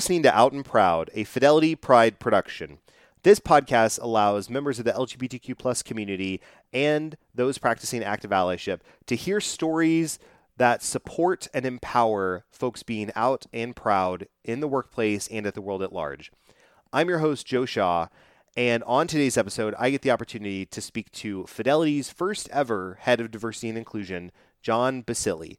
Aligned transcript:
Listening 0.00 0.22
to 0.22 0.34
Out 0.34 0.54
and 0.54 0.64
Proud, 0.64 1.10
a 1.12 1.24
Fidelity 1.24 1.74
Pride 1.74 2.18
production. 2.18 2.78
This 3.22 3.38
podcast 3.38 4.00
allows 4.00 4.48
members 4.48 4.78
of 4.78 4.86
the 4.86 4.92
LGBTQ 4.92 5.58
plus 5.58 5.82
community 5.82 6.40
and 6.72 7.18
those 7.34 7.58
practicing 7.58 8.02
active 8.02 8.30
allyship 8.30 8.80
to 9.04 9.14
hear 9.14 9.42
stories 9.42 10.18
that 10.56 10.82
support 10.82 11.48
and 11.52 11.66
empower 11.66 12.46
folks 12.50 12.82
being 12.82 13.10
out 13.14 13.44
and 13.52 13.76
proud 13.76 14.26
in 14.42 14.60
the 14.60 14.68
workplace 14.68 15.28
and 15.28 15.46
at 15.46 15.52
the 15.52 15.60
world 15.60 15.82
at 15.82 15.92
large. 15.92 16.32
I'm 16.94 17.10
your 17.10 17.18
host, 17.18 17.46
Joe 17.46 17.66
Shaw, 17.66 18.06
and 18.56 18.82
on 18.84 19.06
today's 19.06 19.36
episode, 19.36 19.74
I 19.78 19.90
get 19.90 20.00
the 20.00 20.12
opportunity 20.12 20.64
to 20.64 20.80
speak 20.80 21.12
to 21.12 21.44
Fidelity's 21.44 22.08
first 22.08 22.48
ever 22.48 22.96
head 23.02 23.20
of 23.20 23.30
diversity 23.30 23.68
and 23.68 23.76
inclusion, 23.76 24.32
John 24.62 25.02
Basile. 25.02 25.58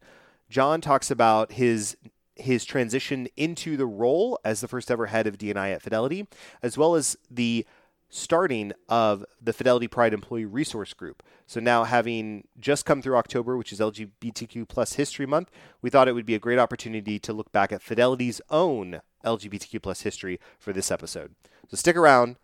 John 0.50 0.81
talks 0.81 1.12
about 1.12 1.52
his 1.52 1.95
his 2.41 2.66
transition 2.66 3.27
into 3.38 3.77
the 3.77 3.86
role 3.86 4.40
as 4.44 4.62
the 4.62 4.68
first 4.68 4.91
ever 4.91 5.08
head 5.08 5.27
of 5.27 5.38
D&I 5.38 5.70
at 5.70 5.81
Fidelity, 5.81 6.27
as 6.61 6.78
well 6.78 6.95
as 6.95 7.17
the 7.30 7.66
starting 8.09 8.73
of 8.89 9.25
the 9.42 9.53
Fidelity 9.53 9.88
Pride 9.88 10.14
Employee 10.14 10.45
Resource 10.45 10.94
Group. 10.94 11.23
So 11.47 11.59
now 11.59 11.86
having 11.86 12.47
just 12.59 12.86
come 12.86 13.02
through 13.02 13.16
October, 13.16 13.58
which 13.58 13.72
is 13.72 13.80
LGBTQ 13.80 14.67
plus 14.67 14.94
History 14.94 15.25
Month, 15.25 15.50
we 15.81 15.89
thought 15.89 16.09
it 16.09 16.14
would 16.14 16.25
be 16.25 16.36
a 16.36 16.39
great 16.39 16.59
opportunity 16.59 17.19
to 17.19 17.34
look 17.34 17.52
back 17.52 17.72
at 17.72 17.81
Fidelity's 17.81 18.42
own 18.50 19.02
LGBTQ 19.23 19.81
plus 19.81 20.02
history 20.02 20.39
for 20.59 20.73
this 20.73 20.92
episode. 20.92 21.36
So 21.69 21.78
stick 21.78 21.95
around. 21.95 22.36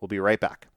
We'll 0.00 0.08
be 0.08 0.20
right 0.20 0.38
back. 0.38 0.68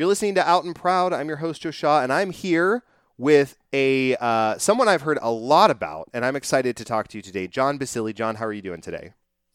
You're 0.00 0.08
listening 0.08 0.34
to 0.36 0.48
Out 0.48 0.64
and 0.64 0.74
Proud. 0.74 1.12
I'm 1.12 1.28
your 1.28 1.36
host, 1.36 1.60
Joe 1.60 1.70
Shaw, 1.70 2.00
and 2.00 2.10
I'm 2.10 2.30
here 2.30 2.84
with 3.18 3.58
a 3.74 4.16
uh, 4.16 4.56
someone 4.56 4.88
I've 4.88 5.02
heard 5.02 5.18
a 5.20 5.30
lot 5.30 5.70
about, 5.70 6.08
and 6.14 6.24
I'm 6.24 6.36
excited 6.36 6.74
to 6.78 6.86
talk 6.86 7.08
to 7.08 7.18
you 7.18 7.22
today. 7.22 7.46
John 7.46 7.76
Basile. 7.76 8.10
John, 8.14 8.36
how 8.36 8.46
are 8.46 8.52
you 8.54 8.62
doing 8.62 8.80
today? 8.80 9.12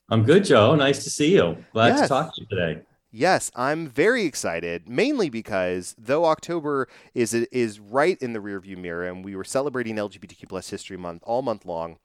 I'm 0.08 0.22
good, 0.22 0.46
Joe. 0.46 0.76
Nice 0.76 1.04
to 1.04 1.10
see 1.10 1.34
you. 1.34 1.58
Glad 1.74 1.88
yes. 1.88 2.02
to 2.02 2.08
talk 2.08 2.36
to 2.36 2.42
you 2.42 2.48
today. 2.48 2.82
Yes, 3.10 3.50
I'm 3.56 3.88
very 3.88 4.26
excited, 4.26 4.88
mainly 4.88 5.32
because 5.32 5.96
though 5.98 6.26
October 6.26 6.90
is 7.16 7.34
is 7.34 7.80
right 7.80 8.22
in 8.22 8.34
the 8.34 8.40
rearview 8.40 8.78
mirror, 8.78 9.08
and 9.08 9.26
we 9.26 9.36
were 9.36 9.44
celebrating 9.44 9.96
LGBTQ 9.96 10.48
plus 10.48 10.70
History 10.70 10.96
Month 10.96 11.24
all 11.26 11.42
month 11.42 11.66
long. 11.66 11.98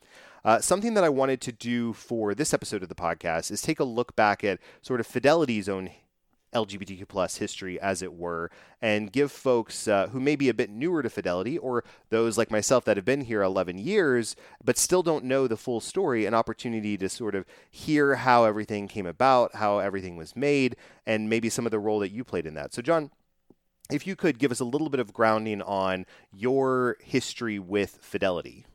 Uh, 0.47 0.61
something 0.61 0.95
that 0.95 1.05
I 1.05 1.11
wanted 1.11 1.43
to 1.43 1.53
do 1.53 1.93
for 1.93 2.35
this 2.35 2.55
episode 2.55 2.83
of 2.83 2.89
the 2.89 2.95
podcast 2.95 3.51
is 3.51 3.61
take 3.61 3.81
a 3.81 3.85
look 3.85 4.17
back 4.17 4.43
at 4.45 4.61
sort 4.81 4.99
of 4.99 5.07
Fidelity's 5.07 5.69
own 5.69 5.91
LGBTQ 6.55 7.07
plus 7.09 7.37
history, 7.37 7.81
as 7.81 8.03
it 8.03 8.13
were, 8.13 8.51
and 8.83 9.13
give 9.13 9.31
folks 9.31 9.87
uh, 9.87 10.09
who 10.09 10.21
may 10.21 10.37
be 10.37 10.49
a 10.49 10.55
bit 10.55 10.71
newer 10.71 11.03
to 11.03 11.11
Fidelity 11.11 11.59
or 11.59 11.85
those 12.09 12.37
like 12.37 12.51
myself 12.51 12.85
that 12.85 12.97
have 12.97 13.05
been 13.05 13.23
here 13.23 13.43
11 13.43 13.79
years 13.79 14.37
but 14.65 14.79
still 14.79 15.03
don't 15.03 15.25
know 15.25 15.47
the 15.47 15.57
full 15.57 15.81
story 15.81 16.27
an 16.27 16.35
opportunity 16.35 16.97
to 16.97 17.09
sort 17.09 17.35
of 17.35 17.45
hear 17.71 18.17
how 18.17 18.45
everything 18.45 18.89
came 18.89 19.07
about, 19.07 19.55
how 19.55 19.79
everything 19.79 20.17
was 20.17 20.35
made, 20.37 20.77
and 21.07 21.29
maybe 21.29 21.49
some 21.49 21.67
of 21.67 21.71
the 21.71 21.79
role 21.79 21.99
that 22.01 22.11
you 22.11 22.25
played 22.25 22.47
in 22.47 22.55
that. 22.55 22.73
So, 22.73 22.83
John, 22.83 23.11
if 23.91 24.07
you 24.07 24.17
could 24.17 24.39
give 24.39 24.53
us 24.53 24.61
a 24.61 24.65
little 24.65 24.89
bit 24.89 25.01
of 25.01 25.13
grounding 25.13 25.63
on 25.63 26.07
your 26.33 26.97
history 27.01 27.59
with 27.59 27.99
Fidelity. 28.01 28.67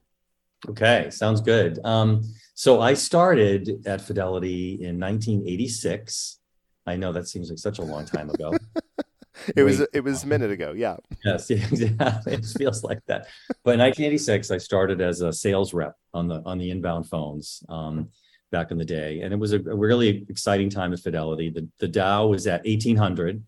Okay, 0.70 1.10
sounds 1.12 1.42
good. 1.42 1.80
Um, 1.84 2.24
so 2.54 2.82
I 2.82 2.94
started 2.94 3.86
at 3.86 4.02
Fidelity 4.02 4.74
in 4.82 5.00
1986 5.00 6.40
I 6.86 6.96
know 6.96 7.12
that 7.14 7.28
seems 7.28 7.50
like 7.50 7.60
such 7.60 7.80
a 7.80 7.84
long 7.84 8.06
time 8.06 8.30
ago. 8.30 8.56
it 9.56 9.64
was 9.64 9.82
it 9.94 10.04
was 10.04 10.24
a 10.24 10.28
minute 10.28 10.52
ago, 10.52 10.74
yeah. 10.76 10.98
Yes, 11.24 11.50
exactly. 11.50 12.34
It 12.34 12.46
feels 12.46 12.84
like 12.84 13.00
that. 13.08 13.28
But 13.64 13.76
in 13.76 13.80
1986, 13.80 14.52
I 14.52 14.58
started 14.58 15.02
as 15.02 15.22
a 15.22 15.34
sales 15.34 15.74
rep 15.74 15.96
on 16.14 16.28
the 16.28 16.42
on 16.46 16.58
the 16.58 16.72
inbound 16.72 17.10
phones 17.10 17.64
um, 17.70 18.10
back 18.52 18.72
in 18.72 18.78
the 18.78 18.86
day, 18.86 19.22
and 19.22 19.34
it 19.34 19.38
was 19.38 19.54
a, 19.54 19.58
a, 19.58 19.76
really 19.76 20.26
exciting 20.30 20.70
time 20.70 20.94
at 20.94 21.00
Fidelity. 21.00 21.50
The 21.50 21.68
the 21.80 21.88
Dow 21.88 22.28
was 22.28 22.48
at 22.48 22.64
1800, 22.66 23.44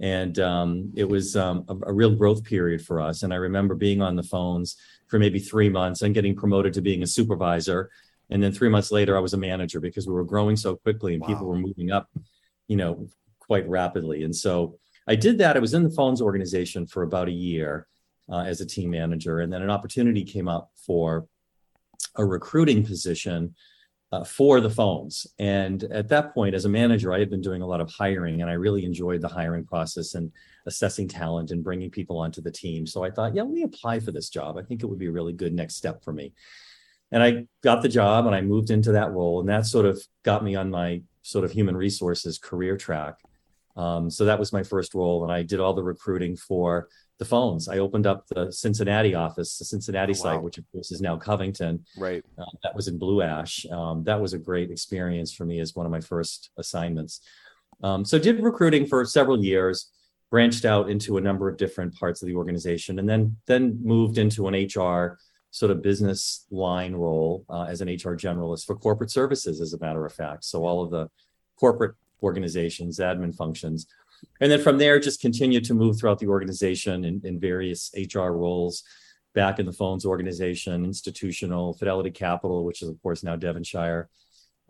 and 0.00 0.38
um, 0.38 0.92
it 0.94 1.08
was 1.08 1.36
um, 1.36 1.64
a, 1.68 1.90
a 1.90 1.92
real 1.92 2.14
growth 2.14 2.44
period 2.44 2.82
for 2.82 3.00
us. 3.00 3.22
And 3.22 3.32
I 3.32 3.36
remember 3.36 3.74
being 3.74 4.02
on 4.02 4.16
the 4.16 4.22
phones 4.22 4.76
for 5.06 5.18
maybe 5.18 5.38
three 5.38 5.68
months 5.68 6.02
and 6.02 6.14
getting 6.14 6.34
promoted 6.34 6.74
to 6.74 6.82
being 6.82 7.02
a 7.02 7.06
supervisor. 7.06 7.90
And 8.30 8.42
then 8.42 8.52
three 8.52 8.70
months 8.70 8.90
later, 8.90 9.16
I 9.16 9.20
was 9.20 9.34
a 9.34 9.38
manager 9.38 9.80
because 9.80 10.06
we 10.06 10.14
were 10.14 10.24
growing 10.24 10.56
so 10.56 10.76
quickly 10.76 11.12
and 11.12 11.20
wow. 11.20 11.28
people 11.28 11.46
were 11.46 11.58
moving 11.58 11.90
up 11.90 12.08
you 12.68 12.76
know, 12.76 13.06
quite 13.38 13.68
rapidly. 13.68 14.22
And 14.24 14.34
so 14.34 14.78
I 15.06 15.16
did 15.16 15.38
that. 15.38 15.56
I 15.56 15.60
was 15.60 15.74
in 15.74 15.82
the 15.82 15.90
phones 15.90 16.22
organization 16.22 16.86
for 16.86 17.02
about 17.02 17.28
a 17.28 17.32
year 17.32 17.86
uh, 18.30 18.40
as 18.40 18.60
a 18.60 18.66
team 18.66 18.90
manager. 18.90 19.40
And 19.40 19.52
then 19.52 19.62
an 19.62 19.70
opportunity 19.70 20.24
came 20.24 20.48
up 20.48 20.70
for 20.76 21.26
a 22.16 22.24
recruiting 22.24 22.84
position 22.84 23.54
uh, 24.12 24.24
for 24.24 24.60
the 24.60 24.70
phones. 24.70 25.26
And 25.38 25.82
at 25.84 26.08
that 26.08 26.32
point, 26.32 26.54
as 26.54 26.64
a 26.64 26.68
manager, 26.68 27.12
I 27.12 27.18
had 27.18 27.30
been 27.30 27.40
doing 27.40 27.62
a 27.62 27.66
lot 27.66 27.80
of 27.80 27.90
hiring 27.90 28.42
and 28.42 28.50
I 28.50 28.54
really 28.54 28.84
enjoyed 28.84 29.20
the 29.20 29.28
hiring 29.28 29.64
process 29.64 30.14
and 30.14 30.30
assessing 30.66 31.08
talent 31.08 31.50
and 31.50 31.64
bringing 31.64 31.90
people 31.90 32.18
onto 32.18 32.40
the 32.40 32.50
team. 32.50 32.86
So 32.86 33.02
I 33.02 33.10
thought, 33.10 33.34
yeah, 33.34 33.42
let 33.42 33.52
me 33.52 33.62
apply 33.62 34.00
for 34.00 34.12
this 34.12 34.28
job. 34.28 34.56
I 34.56 34.62
think 34.62 34.82
it 34.82 34.86
would 34.86 34.98
be 34.98 35.06
a 35.06 35.12
really 35.12 35.32
good 35.32 35.52
next 35.52 35.74
step 35.74 36.04
for 36.04 36.12
me. 36.12 36.32
And 37.10 37.22
I 37.22 37.46
got 37.62 37.82
the 37.82 37.88
job 37.88 38.26
and 38.26 38.34
I 38.34 38.40
moved 38.40 38.70
into 38.70 38.92
that 38.92 39.10
role. 39.10 39.40
And 39.40 39.48
that 39.48 39.66
sort 39.66 39.86
of 39.86 40.00
got 40.22 40.44
me 40.44 40.54
on 40.54 40.70
my 40.70 41.02
sort 41.24 41.44
of 41.44 41.50
human 41.50 41.76
resources 41.76 42.38
career 42.38 42.76
track. 42.76 43.18
Um, 43.76 44.08
so 44.08 44.26
that 44.26 44.38
was 44.38 44.52
my 44.52 44.62
first 44.62 44.94
role, 44.94 45.24
and 45.24 45.32
I 45.32 45.42
did 45.42 45.58
all 45.58 45.74
the 45.74 45.82
recruiting 45.82 46.36
for 46.36 46.88
the 47.18 47.24
phones. 47.24 47.66
I 47.68 47.78
opened 47.78 48.06
up 48.06 48.26
the 48.28 48.52
Cincinnati 48.52 49.14
office, 49.14 49.58
the 49.58 49.64
Cincinnati 49.64 50.12
oh, 50.12 50.18
wow. 50.18 50.22
site, 50.22 50.42
which 50.42 50.58
of 50.58 50.64
course 50.70 50.92
is 50.92 51.00
now 51.00 51.16
Covington. 51.16 51.84
Right. 51.96 52.24
Uh, 52.38 52.44
that 52.62 52.76
was 52.76 52.86
in 52.86 52.98
Blue 52.98 53.22
Ash. 53.22 53.66
Um, 53.72 54.04
that 54.04 54.20
was 54.20 54.32
a 54.32 54.38
great 54.38 54.70
experience 54.70 55.32
for 55.32 55.44
me 55.44 55.58
as 55.58 55.74
one 55.74 55.86
of 55.86 55.92
my 55.92 56.00
first 56.00 56.50
assignments. 56.56 57.20
Um, 57.82 58.04
so 58.04 58.18
did 58.18 58.40
recruiting 58.40 58.86
for 58.86 59.04
several 59.04 59.42
years, 59.42 59.90
branched 60.30 60.64
out 60.64 60.88
into 60.88 61.16
a 61.16 61.20
number 61.20 61.48
of 61.48 61.56
different 61.56 61.94
parts 61.94 62.22
of 62.22 62.28
the 62.28 62.36
organization, 62.36 62.98
and 62.98 63.08
then 63.08 63.36
then 63.46 63.80
moved 63.82 64.18
into 64.18 64.46
an 64.46 64.54
HR 64.54 65.18
sort 65.54 65.70
of 65.70 65.82
business 65.82 66.46
line 66.50 66.94
role 66.94 67.44
uh, 67.48 67.62
as 67.62 67.80
an 67.80 67.86
HR 67.86 68.16
generalist 68.16 68.66
for 68.66 68.74
corporate 68.74 69.12
services, 69.12 69.60
as 69.60 69.72
a 69.72 69.78
matter 69.78 70.04
of 70.04 70.12
fact. 70.12 70.44
So 70.44 70.64
all 70.66 70.82
of 70.82 70.90
the 70.90 71.08
corporate 71.60 71.94
organizations, 72.24 72.98
admin 72.98 73.32
functions. 73.32 73.86
And 74.40 74.50
then 74.50 74.60
from 74.60 74.78
there, 74.78 74.98
just 74.98 75.20
continue 75.20 75.60
to 75.60 75.72
move 75.72 75.96
throughout 75.96 76.18
the 76.18 76.26
organization 76.26 77.04
in, 77.04 77.20
in 77.22 77.38
various 77.38 77.92
HR 77.96 78.30
roles, 78.30 78.82
back 79.32 79.60
in 79.60 79.66
the 79.66 79.72
phones 79.72 80.04
organization, 80.04 80.84
institutional, 80.84 81.74
Fidelity 81.74 82.10
Capital, 82.10 82.64
which 82.64 82.82
is 82.82 82.88
of 82.88 83.00
course 83.00 83.22
now 83.22 83.36
Devonshire, 83.36 84.08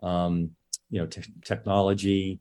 um, 0.03 0.51
you 0.91 0.99
know, 0.99 1.07
te- 1.07 1.33
technology. 1.43 2.39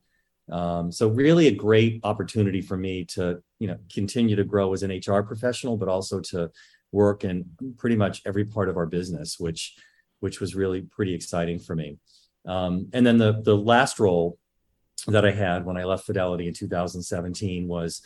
Um, 0.52 0.92
so 0.92 1.08
really 1.08 1.46
a 1.46 1.54
great 1.54 2.00
opportunity 2.04 2.60
for 2.60 2.76
me 2.76 3.06
to, 3.06 3.42
you 3.58 3.68
know, 3.68 3.78
continue 3.90 4.36
to 4.36 4.44
grow 4.44 4.74
as 4.74 4.82
an 4.82 4.90
HR 4.90 5.22
professional, 5.22 5.78
but 5.78 5.88
also 5.88 6.20
to 6.20 6.50
work 6.94 7.24
in 7.24 7.44
pretty 7.76 7.96
much 7.96 8.22
every 8.24 8.44
part 8.44 8.68
of 8.68 8.76
our 8.76 8.86
business, 8.86 9.38
which 9.38 9.74
which 10.20 10.40
was 10.40 10.54
really 10.54 10.80
pretty 10.80 11.12
exciting 11.14 11.58
for 11.58 11.74
me. 11.74 11.98
Um, 12.46 12.88
and 12.92 13.04
then 13.06 13.18
the 13.18 13.42
the 13.42 13.56
last 13.56 13.98
role 13.98 14.38
that 15.08 15.26
I 15.26 15.32
had 15.32 15.66
when 15.66 15.76
I 15.76 15.84
left 15.84 16.06
Fidelity 16.06 16.46
in 16.46 16.54
2017 16.54 17.68
was 17.68 18.00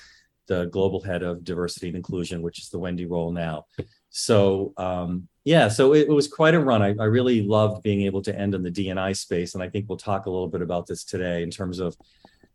the 0.49 0.65
global 0.67 1.03
head 1.03 1.23
of 1.23 1.45
diversity 1.45 1.89
and 1.89 1.97
inclusion, 1.97 2.43
which 2.43 2.59
is 2.59 2.71
the 2.71 2.79
Wendy 2.79 3.05
role 3.05 3.31
now. 3.31 3.67
So 4.11 4.73
um, 4.79 5.29
yeah, 5.45 5.69
so 5.69 5.93
it, 5.93 6.09
it, 6.09 6.13
was 6.13 6.27
quite 6.27 6.55
a 6.55 6.61
run. 6.61 6.83
I, 6.83 6.95
I, 6.99 7.05
really 7.05 7.43
loved 7.43 7.83
being 7.83 8.03
able 8.03 8.23
to 8.23 8.37
end 8.37 8.55
in 8.55 8.63
the 8.63 8.71
D&I 8.71 9.13
space, 9.13 9.55
and 9.55 9.63
I 9.63 9.69
think 9.69 9.87
we'll 9.87 9.99
talk 9.99 10.25
a 10.25 10.31
little 10.31 10.49
bit 10.49 10.63
about 10.63 10.87
this 10.87 11.05
today 11.05 11.43
in 11.43 11.51
terms 11.51 11.79
of 11.79 11.95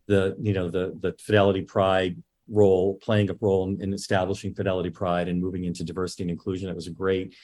the 0.06 0.36
you 0.40 0.52
know 0.52 0.68
the 0.68 0.98
the 1.00 1.14
Fidelity 1.18 1.62
Pride 1.62 2.16
role, 2.48 2.94
playing 2.96 3.30
a 3.30 3.34
role 3.40 3.68
in, 3.68 3.80
in 3.82 3.94
establishing 3.94 4.54
Fidelity 4.54 4.90
Pride 4.90 5.28
and 5.28 5.40
moving 5.40 5.64
into 5.64 5.84
diversity 5.84 6.24
and 6.24 6.30
inclusion. 6.30 6.68
It 6.68 6.76
was 6.76 6.86
a 6.86 6.92
great 6.92 7.34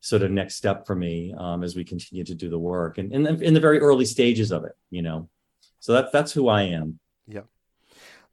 sort 0.00 0.22
of 0.22 0.30
next 0.30 0.56
step 0.56 0.86
for 0.86 0.96
me 0.96 1.34
um, 1.38 1.62
as 1.62 1.76
we 1.76 1.84
continue 1.84 2.24
to 2.24 2.34
do 2.34 2.48
the 2.48 2.58
work 2.58 2.98
and 2.98 3.12
in 3.12 3.22
the, 3.22 3.34
in 3.40 3.54
the 3.54 3.60
very 3.60 3.78
early 3.78 4.04
stages 4.04 4.50
of 4.50 4.64
it, 4.64 4.72
you 4.90 5.02
know. 5.02 5.28
So 5.78 5.92
that 5.94 6.12
that's 6.12 6.32
who 6.32 6.48
I 6.48 6.62
am. 6.62 6.98
Yeah, 7.26 7.42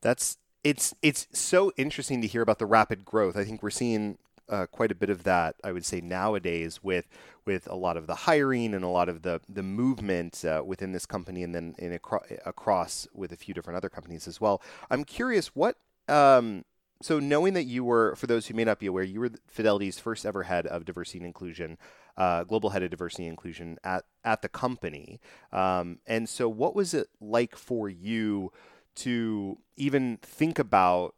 that's 0.02 0.38
it's 0.64 0.94
it's 1.02 1.28
so 1.32 1.72
interesting 1.78 2.22
to 2.22 2.28
hear 2.28 2.42
about 2.42 2.60
the 2.60 2.66
rapid 2.66 3.06
growth. 3.06 3.38
I 3.38 3.44
think 3.44 3.64
we're 3.64 3.70
seeing 3.70 4.18
uh, 4.50 4.66
quite 4.66 4.92
a 4.92 4.96
bit 4.96 5.10
of 5.10 5.24
that. 5.24 5.56
I 5.64 5.72
would 5.72 5.86
say 5.86 6.02
nowadays 6.02 6.84
with 6.84 7.08
with 7.46 7.68
a 7.70 7.76
lot 7.76 7.96
of 7.96 8.08
the 8.08 8.16
hiring 8.16 8.74
and 8.74 8.84
a 8.84 8.90
lot 8.90 9.10
of 9.10 9.22
the 9.22 9.42
the 9.48 9.64
movement 9.64 10.44
uh, 10.44 10.64
within 10.66 10.92
this 10.92 11.06
company, 11.06 11.44
and 11.44 11.56
then 11.56 11.76
in 11.78 11.94
acro- 11.94 12.26
across 12.46 13.08
with 13.14 13.32
a 13.32 13.38
few 13.38 13.54
different 13.54 13.78
other 13.78 13.90
companies 13.90 14.28
as 14.28 14.42
well. 14.42 14.62
I'm 14.90 15.04
curious 15.04 15.48
what 15.56 15.78
um, 16.08 16.64
so 17.02 17.20
knowing 17.20 17.54
that 17.54 17.66
you 17.66 17.84
were, 17.84 18.16
for 18.16 18.28
those 18.28 18.48
who 18.48 18.54
may 18.54 18.64
not 18.64 18.80
be 18.80 18.88
aware, 18.88 19.04
you 19.04 19.20
were 19.20 19.32
Fidelity's 19.48 20.00
first 20.00 20.26
ever 20.26 20.44
head 20.44 20.66
of 20.66 20.86
diversity 20.86 21.20
and 21.20 21.28
inclusion, 21.28 21.78
uh, 22.18 22.44
global 22.44 22.72
head 22.72 22.84
of 22.84 22.90
diversity 22.90 23.24
and 23.24 23.32
inclusion 23.32 23.78
at 23.84 24.06
at 24.24 24.42
the 24.42 24.50
company. 24.50 25.20
Um, 25.52 26.00
and 26.08 26.28
so, 26.28 26.50
what 26.50 26.76
was 26.76 26.94
it 26.94 27.08
like 27.22 27.56
for 27.56 27.88
you 27.88 28.52
to 28.96 29.60
even 29.76 30.18
think 30.22 30.58
about 30.58 31.14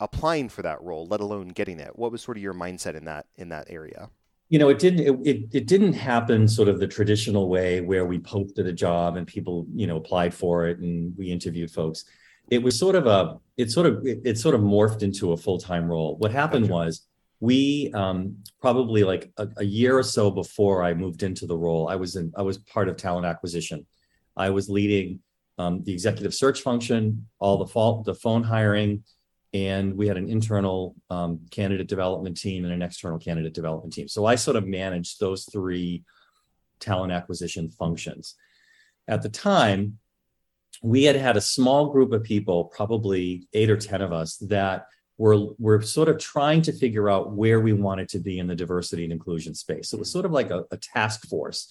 applying 0.00 0.48
for 0.48 0.62
that 0.62 0.82
role, 0.82 1.06
let 1.06 1.20
alone 1.20 1.48
getting 1.48 1.78
it? 1.78 1.98
What 1.98 2.10
was 2.10 2.22
sort 2.22 2.36
of 2.36 2.42
your 2.42 2.54
mindset 2.54 2.94
in 2.94 3.04
that 3.04 3.26
in 3.36 3.50
that 3.50 3.66
area? 3.68 4.08
You 4.48 4.58
know, 4.58 4.70
it 4.70 4.78
didn't 4.78 5.00
it, 5.00 5.28
it, 5.28 5.48
it 5.52 5.66
didn't 5.66 5.92
happen 5.92 6.48
sort 6.48 6.68
of 6.68 6.80
the 6.80 6.88
traditional 6.88 7.50
way 7.50 7.82
where 7.82 8.06
we 8.06 8.18
posted 8.18 8.66
a 8.66 8.72
job 8.72 9.16
and 9.16 9.26
people 9.26 9.66
you 9.74 9.86
know 9.86 9.96
applied 9.96 10.32
for 10.32 10.66
it 10.66 10.78
and 10.78 11.14
we 11.18 11.30
interviewed 11.30 11.70
folks 11.70 12.06
it 12.50 12.62
was 12.62 12.78
sort 12.78 12.94
of 12.94 13.06
a 13.06 13.38
it 13.56 13.70
sort 13.70 13.86
of 13.86 14.06
it, 14.06 14.20
it 14.24 14.38
sort 14.38 14.54
of 14.54 14.60
morphed 14.60 15.02
into 15.02 15.32
a 15.32 15.36
full-time 15.36 15.88
role. 15.88 16.16
What 16.16 16.30
happened 16.30 16.68
gotcha. 16.68 16.74
was 16.74 17.06
we 17.40 17.92
um, 17.94 18.36
probably 18.60 19.04
like 19.04 19.30
a, 19.36 19.48
a, 19.58 19.64
year 19.64 19.96
or 19.96 20.02
so 20.02 20.28
before 20.28 20.82
i 20.82 20.92
moved 20.92 21.22
into 21.22 21.46
the 21.46 21.56
role 21.56 21.88
i 21.88 21.94
was 21.94 22.16
in 22.16 22.32
i 22.36 22.42
was 22.42 22.58
part 22.58 22.88
of 22.88 22.96
talent 22.96 23.26
acquisition. 23.26 23.86
I 24.36 24.50
was 24.50 24.68
leading 24.70 25.18
um, 25.58 25.82
the 25.82 25.92
executive 25.92 26.32
search 26.32 26.60
function 26.62 27.26
all 27.40 27.58
the 27.58 27.66
fall, 27.66 28.02
the 28.04 28.14
phone 28.14 28.44
hiring 28.44 29.02
and 29.52 29.96
we 29.96 30.06
had 30.06 30.16
an 30.16 30.28
internal 30.28 30.94
um, 31.10 31.40
candidate 31.50 31.88
development 31.88 32.36
team 32.36 32.64
and 32.64 32.72
an 32.72 32.82
external 32.82 33.18
candidate 33.18 33.54
development 33.54 33.92
team. 33.92 34.08
So 34.08 34.26
i 34.26 34.34
sort 34.34 34.56
of 34.56 34.66
managed 34.66 35.20
those 35.20 35.44
three 35.50 36.04
talent 36.80 37.12
acquisition 37.12 37.70
functions. 37.70 38.36
At 39.08 39.22
the 39.22 39.28
time 39.28 39.98
we 40.82 41.04
had 41.04 41.16
had 41.16 41.36
a 41.36 41.40
small 41.40 41.90
group 41.90 42.12
of 42.12 42.22
people, 42.22 42.64
probably 42.66 43.48
eight 43.52 43.70
or 43.70 43.76
10 43.76 44.00
of 44.00 44.12
us, 44.12 44.36
that 44.36 44.86
were, 45.16 45.48
were 45.58 45.82
sort 45.82 46.08
of 46.08 46.18
trying 46.18 46.62
to 46.62 46.72
figure 46.72 47.10
out 47.10 47.32
where 47.32 47.60
we 47.60 47.72
wanted 47.72 48.08
to 48.10 48.20
be 48.20 48.38
in 48.38 48.46
the 48.46 48.54
diversity 48.54 49.04
and 49.04 49.12
inclusion 49.12 49.54
space. 49.54 49.88
So 49.88 49.96
it 49.96 50.00
was 50.00 50.10
sort 50.10 50.24
of 50.24 50.32
like 50.32 50.50
a, 50.50 50.64
a 50.70 50.76
task 50.76 51.28
force 51.28 51.68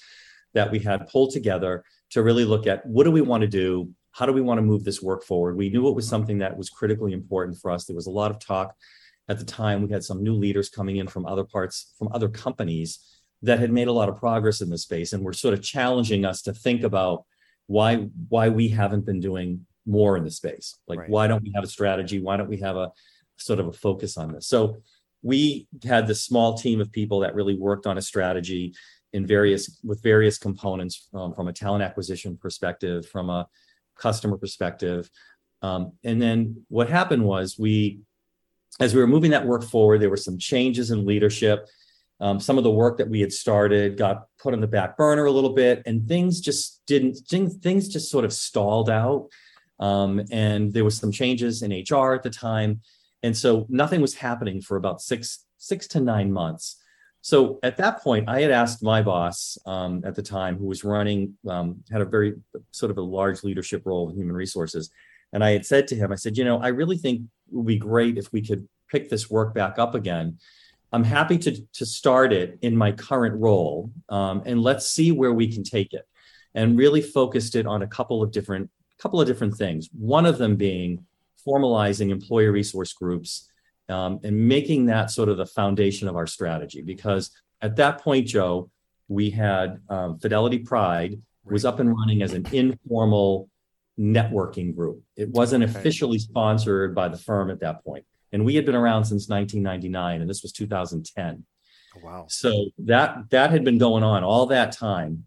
that 0.53 0.71
we 0.71 0.79
had 0.79 1.07
pulled 1.07 1.31
together 1.31 1.83
to 2.11 2.23
really 2.23 2.45
look 2.45 2.67
at 2.67 2.85
what 2.85 3.05
do 3.05 3.11
we 3.11 3.21
want 3.21 3.41
to 3.41 3.47
do? 3.47 3.91
How 4.11 4.25
do 4.25 4.33
we 4.33 4.41
want 4.41 4.57
to 4.57 4.63
move 4.63 4.83
this 4.83 5.01
work 5.01 5.23
forward? 5.23 5.55
We 5.55 5.69
knew 5.69 5.87
it 5.87 5.95
was 5.95 6.07
something 6.07 6.39
that 6.39 6.57
was 6.57 6.69
critically 6.69 7.13
important 7.13 7.57
for 7.57 7.71
us. 7.71 7.85
There 7.85 7.95
was 7.95 8.07
a 8.07 8.11
lot 8.11 8.31
of 8.31 8.39
talk 8.39 8.75
at 9.29 9.39
the 9.39 9.45
time. 9.45 9.81
We 9.81 9.93
had 9.93 10.03
some 10.03 10.23
new 10.23 10.33
leaders 10.33 10.69
coming 10.69 10.97
in 10.97 11.07
from 11.07 11.25
other 11.25 11.43
parts, 11.43 11.93
from 11.97 12.09
other 12.11 12.29
companies 12.29 12.99
that 13.43 13.59
had 13.59 13.71
made 13.71 13.87
a 13.87 13.93
lot 13.93 14.09
of 14.09 14.17
progress 14.17 14.61
in 14.61 14.69
this 14.69 14.83
space 14.83 15.13
and 15.13 15.23
were 15.23 15.33
sort 15.33 15.53
of 15.53 15.61
challenging 15.61 16.25
us 16.25 16.41
to 16.43 16.53
think 16.53 16.83
about 16.83 17.25
why 17.67 17.95
why 18.29 18.49
we 18.49 18.69
haven't 18.69 19.05
been 19.05 19.19
doing 19.19 19.65
more 19.85 20.17
in 20.17 20.23
the 20.23 20.31
space. 20.31 20.77
Like 20.87 20.99
right. 20.99 21.09
why 21.09 21.27
don't 21.27 21.43
we 21.43 21.51
have 21.55 21.63
a 21.63 21.67
strategy? 21.67 22.19
Why 22.19 22.37
don't 22.37 22.49
we 22.49 22.57
have 22.57 22.75
a 22.75 22.91
sort 23.37 23.59
of 23.59 23.67
a 23.67 23.73
focus 23.73 24.17
on 24.17 24.33
this? 24.33 24.47
So 24.47 24.77
we 25.21 25.67
had 25.83 26.07
this 26.07 26.23
small 26.23 26.57
team 26.57 26.81
of 26.81 26.91
people 26.91 27.21
that 27.21 27.35
really 27.35 27.55
worked 27.55 27.87
on 27.87 27.97
a 27.97 28.01
strategy 28.01 28.73
in 29.13 29.25
various 29.25 29.79
with 29.83 30.03
various 30.03 30.37
components 30.37 31.07
um, 31.13 31.33
from 31.33 31.47
a 31.47 31.53
talent 31.53 31.83
acquisition 31.83 32.37
perspective, 32.37 33.07
from 33.07 33.29
a 33.29 33.47
customer 33.97 34.37
perspective. 34.37 35.09
Um, 35.61 35.93
and 36.03 36.21
then 36.21 36.63
what 36.67 36.89
happened 36.89 37.23
was 37.23 37.57
we, 37.57 38.01
as 38.79 38.93
we 38.93 39.01
were 39.01 39.07
moving 39.07 39.31
that 39.31 39.45
work 39.45 39.63
forward, 39.63 40.01
there 40.01 40.09
were 40.09 40.17
some 40.17 40.37
changes 40.37 40.91
in 40.91 41.05
leadership 41.05 41.67
um, 42.19 42.39
some 42.39 42.57
of 42.57 42.63
the 42.63 42.71
work 42.71 42.97
that 42.97 43.09
we 43.09 43.21
had 43.21 43.31
started 43.31 43.97
got 43.97 44.27
put 44.39 44.53
on 44.53 44.61
the 44.61 44.67
back 44.67 44.97
burner 44.97 45.25
a 45.25 45.31
little 45.31 45.53
bit, 45.53 45.83
and 45.85 46.07
things 46.07 46.41
just 46.41 46.81
didn't. 46.87 47.15
Things, 47.29 47.55
things 47.57 47.87
just 47.87 48.09
sort 48.09 48.25
of 48.25 48.33
stalled 48.33 48.89
out. 48.89 49.27
Um, 49.79 50.23
and 50.31 50.73
there 50.73 50.83
was 50.83 50.97
some 50.97 51.11
changes 51.11 51.61
in 51.61 51.71
HR 51.71 52.13
at 52.13 52.23
the 52.23 52.31
time, 52.31 52.81
and 53.21 53.37
so 53.37 53.67
nothing 53.69 54.01
was 54.01 54.15
happening 54.15 54.61
for 54.61 54.77
about 54.77 55.01
six 55.01 55.45
six 55.57 55.87
to 55.89 55.99
nine 55.99 56.31
months. 56.31 56.81
So 57.21 57.59
at 57.61 57.77
that 57.77 58.01
point, 58.01 58.29
I 58.29 58.41
had 58.41 58.51
asked 58.51 58.81
my 58.81 59.01
boss 59.01 59.57
um, 59.65 60.01
at 60.05 60.15
the 60.15 60.23
time, 60.23 60.57
who 60.57 60.65
was 60.65 60.83
running, 60.83 61.37
um, 61.47 61.83
had 61.91 62.01
a 62.01 62.05
very 62.05 62.35
sort 62.71 62.89
of 62.89 62.97
a 62.97 63.01
large 63.01 63.43
leadership 63.43 63.83
role 63.85 64.09
in 64.09 64.15
human 64.15 64.35
resources, 64.35 64.89
and 65.33 65.43
I 65.43 65.51
had 65.51 65.67
said 65.67 65.87
to 65.89 65.95
him, 65.95 66.11
I 66.11 66.15
said, 66.15 66.35
you 66.35 66.45
know, 66.45 66.59
I 66.59 66.69
really 66.69 66.97
think 66.97 67.21
it 67.21 67.55
would 67.55 67.67
be 67.67 67.77
great 67.77 68.17
if 68.17 68.31
we 68.33 68.41
could 68.41 68.67
pick 68.89 69.09
this 69.09 69.29
work 69.29 69.53
back 69.53 69.77
up 69.77 69.93
again 69.93 70.39
I'm 70.93 71.03
happy 71.03 71.37
to, 71.39 71.61
to 71.73 71.85
start 71.85 72.31
it 72.31 72.57
in 72.61 72.75
my 72.75 72.91
current 72.91 73.35
role 73.39 73.91
um, 74.09 74.43
and 74.45 74.61
let's 74.61 74.89
see 74.89 75.11
where 75.11 75.33
we 75.33 75.51
can 75.51 75.63
take 75.63 75.93
it. 75.93 76.07
And 76.55 76.77
really 76.77 77.01
focused 77.01 77.55
it 77.55 77.67
on 77.67 77.83
a 77.83 77.87
couple 77.87 78.23
of 78.23 78.31
different 78.31 78.71
couple 78.99 79.21
of 79.21 79.27
different 79.27 79.55
things. 79.55 79.89
One 79.93 80.25
of 80.25 80.39
them 80.39 80.55
being 80.55 81.05
formalizing 81.45 82.09
employee 82.09 82.47
resource 82.47 82.93
groups 82.93 83.51
um, 83.89 84.19
and 84.23 84.47
making 84.47 84.87
that 84.87 85.11
sort 85.11 85.29
of 85.29 85.37
the 85.37 85.45
foundation 85.45 86.07
of 86.07 86.15
our 86.15 86.25
strategy. 86.25 86.81
Because 86.81 87.29
at 87.61 87.75
that 87.75 88.01
point, 88.01 88.27
Joe, 88.27 88.71
we 89.07 89.29
had 89.29 89.79
um, 89.89 90.17
Fidelity 90.17 90.59
Pride 90.59 91.21
was 91.45 91.63
up 91.63 91.79
and 91.79 91.95
running 91.95 92.23
as 92.23 92.33
an 92.33 92.47
informal 92.51 93.49
networking 93.99 94.75
group. 94.75 95.01
It 95.15 95.29
wasn't 95.29 95.63
officially 95.63 96.19
sponsored 96.19 96.95
by 96.95 97.07
the 97.07 97.17
firm 97.17 97.49
at 97.51 97.59
that 97.61 97.83
point 97.83 98.05
and 98.31 98.45
we 98.45 98.55
had 98.55 98.65
been 98.65 98.75
around 98.75 99.05
since 99.05 99.29
1999 99.29 100.21
and 100.21 100.29
this 100.29 100.43
was 100.43 100.51
2010 100.51 101.45
oh, 101.95 101.99
wow. 102.03 102.25
So 102.27 102.65
that 102.79 103.29
that 103.29 103.51
had 103.51 103.63
been 103.63 103.77
going 103.77 104.03
on 104.03 104.23
all 104.23 104.47
that 104.47 104.71
time. 104.71 105.25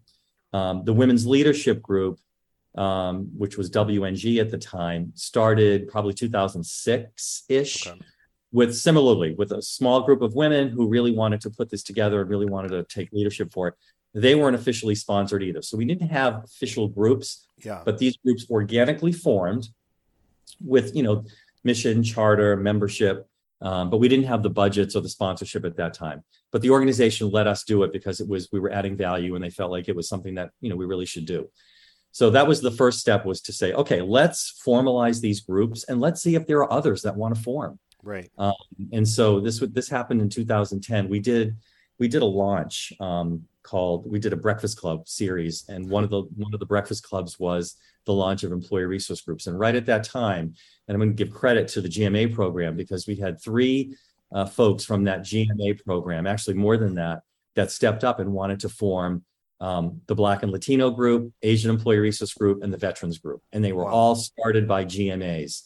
Um, 0.53 0.83
the 0.83 0.93
women's 0.93 1.25
leadership 1.25 1.81
group 1.81 2.19
um, 2.77 3.29
which 3.37 3.57
was 3.57 3.69
wng 3.69 4.39
at 4.39 4.49
the 4.49 4.57
time 4.57 5.11
started 5.15 5.89
probably 5.89 6.13
2006-ish 6.13 7.87
okay. 7.87 7.99
with 8.53 8.73
similarly 8.73 9.33
with 9.37 9.51
a 9.51 9.61
small 9.61 10.03
group 10.03 10.21
of 10.21 10.35
women 10.35 10.69
who 10.69 10.87
really 10.87 11.11
wanted 11.11 11.41
to 11.41 11.49
put 11.49 11.69
this 11.69 11.83
together 11.83 12.21
and 12.21 12.29
really 12.29 12.45
wanted 12.45 12.69
to 12.69 12.83
take 12.83 13.11
leadership 13.11 13.51
for 13.51 13.67
it. 13.69 13.73
They 14.13 14.35
weren't 14.35 14.55
officially 14.55 14.95
sponsored 14.95 15.43
either. 15.43 15.61
So 15.61 15.77
we 15.77 15.85
didn't 15.85 16.09
have 16.09 16.43
official 16.43 16.87
groups 16.87 17.45
yeah. 17.65 17.81
but 17.85 17.97
these 17.97 18.17
groups 18.17 18.45
organically 18.49 19.11
formed 19.11 19.69
with 20.59 20.95
you 20.95 21.03
know 21.03 21.23
mission, 21.63 22.03
charter, 22.03 22.55
membership, 22.55 23.27
um, 23.61 23.89
but 23.89 23.97
we 23.97 24.07
didn't 24.07 24.25
have 24.25 24.43
the 24.43 24.49
budgets 24.49 24.95
or 24.95 25.01
the 25.01 25.09
sponsorship 25.09 25.65
at 25.65 25.77
that 25.77 25.93
time. 25.93 26.23
But 26.51 26.61
the 26.61 26.71
organization 26.71 27.29
let 27.29 27.47
us 27.47 27.63
do 27.63 27.83
it 27.83 27.93
because 27.93 28.19
it 28.19 28.27
was 28.27 28.49
we 28.51 28.59
were 28.59 28.71
adding 28.71 28.97
value 28.97 29.35
and 29.35 29.43
they 29.43 29.49
felt 29.49 29.71
like 29.71 29.87
it 29.87 29.95
was 29.95 30.09
something 30.09 30.35
that 30.35 30.49
you 30.61 30.69
know 30.69 30.75
we 30.75 30.85
really 30.85 31.05
should 31.05 31.25
do. 31.25 31.49
So 32.11 32.29
that 32.31 32.47
was 32.47 32.61
the 32.61 32.71
first 32.71 32.99
step 32.99 33.25
was 33.25 33.41
to 33.41 33.53
say, 33.53 33.71
okay, 33.73 34.01
let's 34.01 34.59
formalize 34.65 35.21
these 35.21 35.39
groups 35.39 35.85
and 35.85 36.01
let's 36.01 36.21
see 36.21 36.35
if 36.35 36.45
there 36.45 36.57
are 36.57 36.71
others 36.71 37.03
that 37.03 37.15
want 37.15 37.35
to 37.35 37.41
form. 37.41 37.79
Right. 38.03 38.29
Um, 38.37 38.53
and 38.91 39.07
so 39.07 39.39
this 39.39 39.61
would 39.61 39.73
this 39.73 39.89
happened 39.89 40.21
in 40.21 40.29
2010. 40.29 41.07
We 41.07 41.19
did 41.19 41.55
we 42.01 42.07
did 42.07 42.23
a 42.23 42.25
launch 42.25 42.91
um, 42.99 43.43
called 43.61 44.09
we 44.09 44.17
did 44.17 44.33
a 44.33 44.35
breakfast 44.35 44.75
club 44.75 45.07
series, 45.07 45.65
and 45.69 45.87
one 45.87 46.03
of 46.03 46.09
the 46.09 46.23
one 46.35 46.51
of 46.51 46.59
the 46.59 46.65
breakfast 46.65 47.03
clubs 47.03 47.39
was 47.39 47.75
the 48.07 48.11
launch 48.11 48.41
of 48.41 48.51
employee 48.51 48.85
resource 48.85 49.21
groups. 49.21 49.45
And 49.45 49.59
right 49.59 49.75
at 49.75 49.85
that 49.85 50.03
time, 50.03 50.55
and 50.87 50.95
I'm 50.95 50.99
going 50.99 51.15
to 51.15 51.23
give 51.23 51.31
credit 51.31 51.67
to 51.69 51.81
the 51.81 51.87
GMA 51.87 52.33
program 52.33 52.75
because 52.75 53.05
we 53.05 53.17
had 53.17 53.39
three 53.39 53.95
uh, 54.33 54.47
folks 54.47 54.83
from 54.83 55.03
that 55.03 55.21
GMA 55.21 55.85
program, 55.85 56.25
actually 56.25 56.55
more 56.55 56.75
than 56.75 56.95
that, 56.95 57.19
that 57.53 57.69
stepped 57.69 58.03
up 58.03 58.19
and 58.19 58.33
wanted 58.33 58.61
to 58.61 58.69
form 58.69 59.23
um, 59.59 60.01
the 60.07 60.15
Black 60.15 60.41
and 60.41 60.51
Latino 60.51 60.89
group, 60.89 61.31
Asian 61.43 61.69
Employee 61.69 61.99
Resource 61.99 62.33
Group, 62.33 62.63
and 62.63 62.73
the 62.73 62.79
Veterans 62.79 63.19
Group. 63.19 63.43
And 63.51 63.63
they 63.63 63.73
were 63.73 63.87
all 63.87 64.15
started 64.15 64.67
by 64.67 64.85
GMAs. 64.85 65.61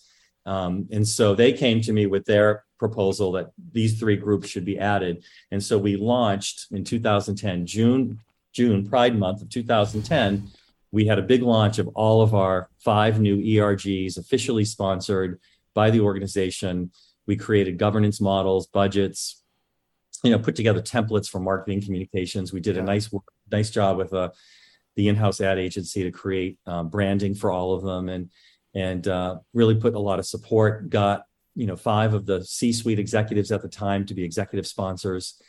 Um, 0.46 0.88
and 0.92 1.08
so 1.08 1.34
they 1.34 1.54
came 1.54 1.82
to 1.82 1.94
me 1.94 2.06
with 2.06 2.26
their 2.26 2.64
proposal 2.78 3.32
that 3.34 3.52
these 3.72 4.00
three 4.00 4.16
groups 4.16 4.50
should 4.50 4.66
be 4.66 4.78
added. 4.78 5.24
And 5.52 5.64
so 5.64 5.78
we 5.78 5.96
launched 5.96 6.68
in 6.72 6.84
2010, 6.84 7.66
June, 7.66 8.20
June, 8.54 8.88
Pride 8.88 9.18
Month 9.18 9.42
of 9.42 9.50
2010 9.50 10.52
we 10.96 11.06
had 11.06 11.20
a 11.20 11.24
big 11.24 11.44
launch 11.44 11.78
of 11.78 11.90
all 11.90 12.22
of 12.22 12.34
our 12.34 12.70
five 12.80 13.20
new 13.20 13.38
ERGs 13.38 14.18
officially 14.18 14.64
sponsored 14.64 15.42
by 15.74 15.90
the 15.90 16.00
organization. 16.00 16.90
We 17.28 17.36
created 17.36 17.78
governance 17.78 18.22
models, 18.22 18.68
budgets, 18.68 19.44
you 20.24 20.32
know, 20.32 20.40
put 20.40 20.56
together 20.56 20.82
templates 20.82 21.30
for 21.30 21.42
marketing 21.42 21.82
communications. 21.82 22.54
We 22.54 22.62
did 22.62 22.78
a 22.78 22.82
nice 22.82 23.12
work, 23.12 23.26
nice 23.52 23.70
job 23.72 23.98
with 23.98 24.14
uh, 24.14 24.30
the 24.96 25.10
in-house 25.10 25.42
ad 25.42 25.60
agency 25.60 26.04
to 26.04 26.12
create 26.12 26.58
um, 26.66 26.88
branding 26.88 27.36
for 27.36 27.52
all 27.52 27.74
of 27.74 27.84
them, 27.84 28.08
and 28.08 28.30
and 28.76 29.08
uh, 29.08 29.38
really 29.54 29.76
put 29.76 29.96
a 29.96 30.00
lot 30.00 30.20
of 30.20 30.26
support. 30.26 30.90
Got 30.90 31.24
you 31.56 31.66
know 31.66 31.76
five 31.76 32.14
of 32.14 32.26
the 32.26 32.44
C-suite 32.44 33.00
executives 33.00 33.52
at 33.52 33.62
the 33.62 33.70
time 33.70 34.06
to 34.06 34.14
be 34.14 34.24
executive 34.24 34.68
sponsors, 34.68 35.42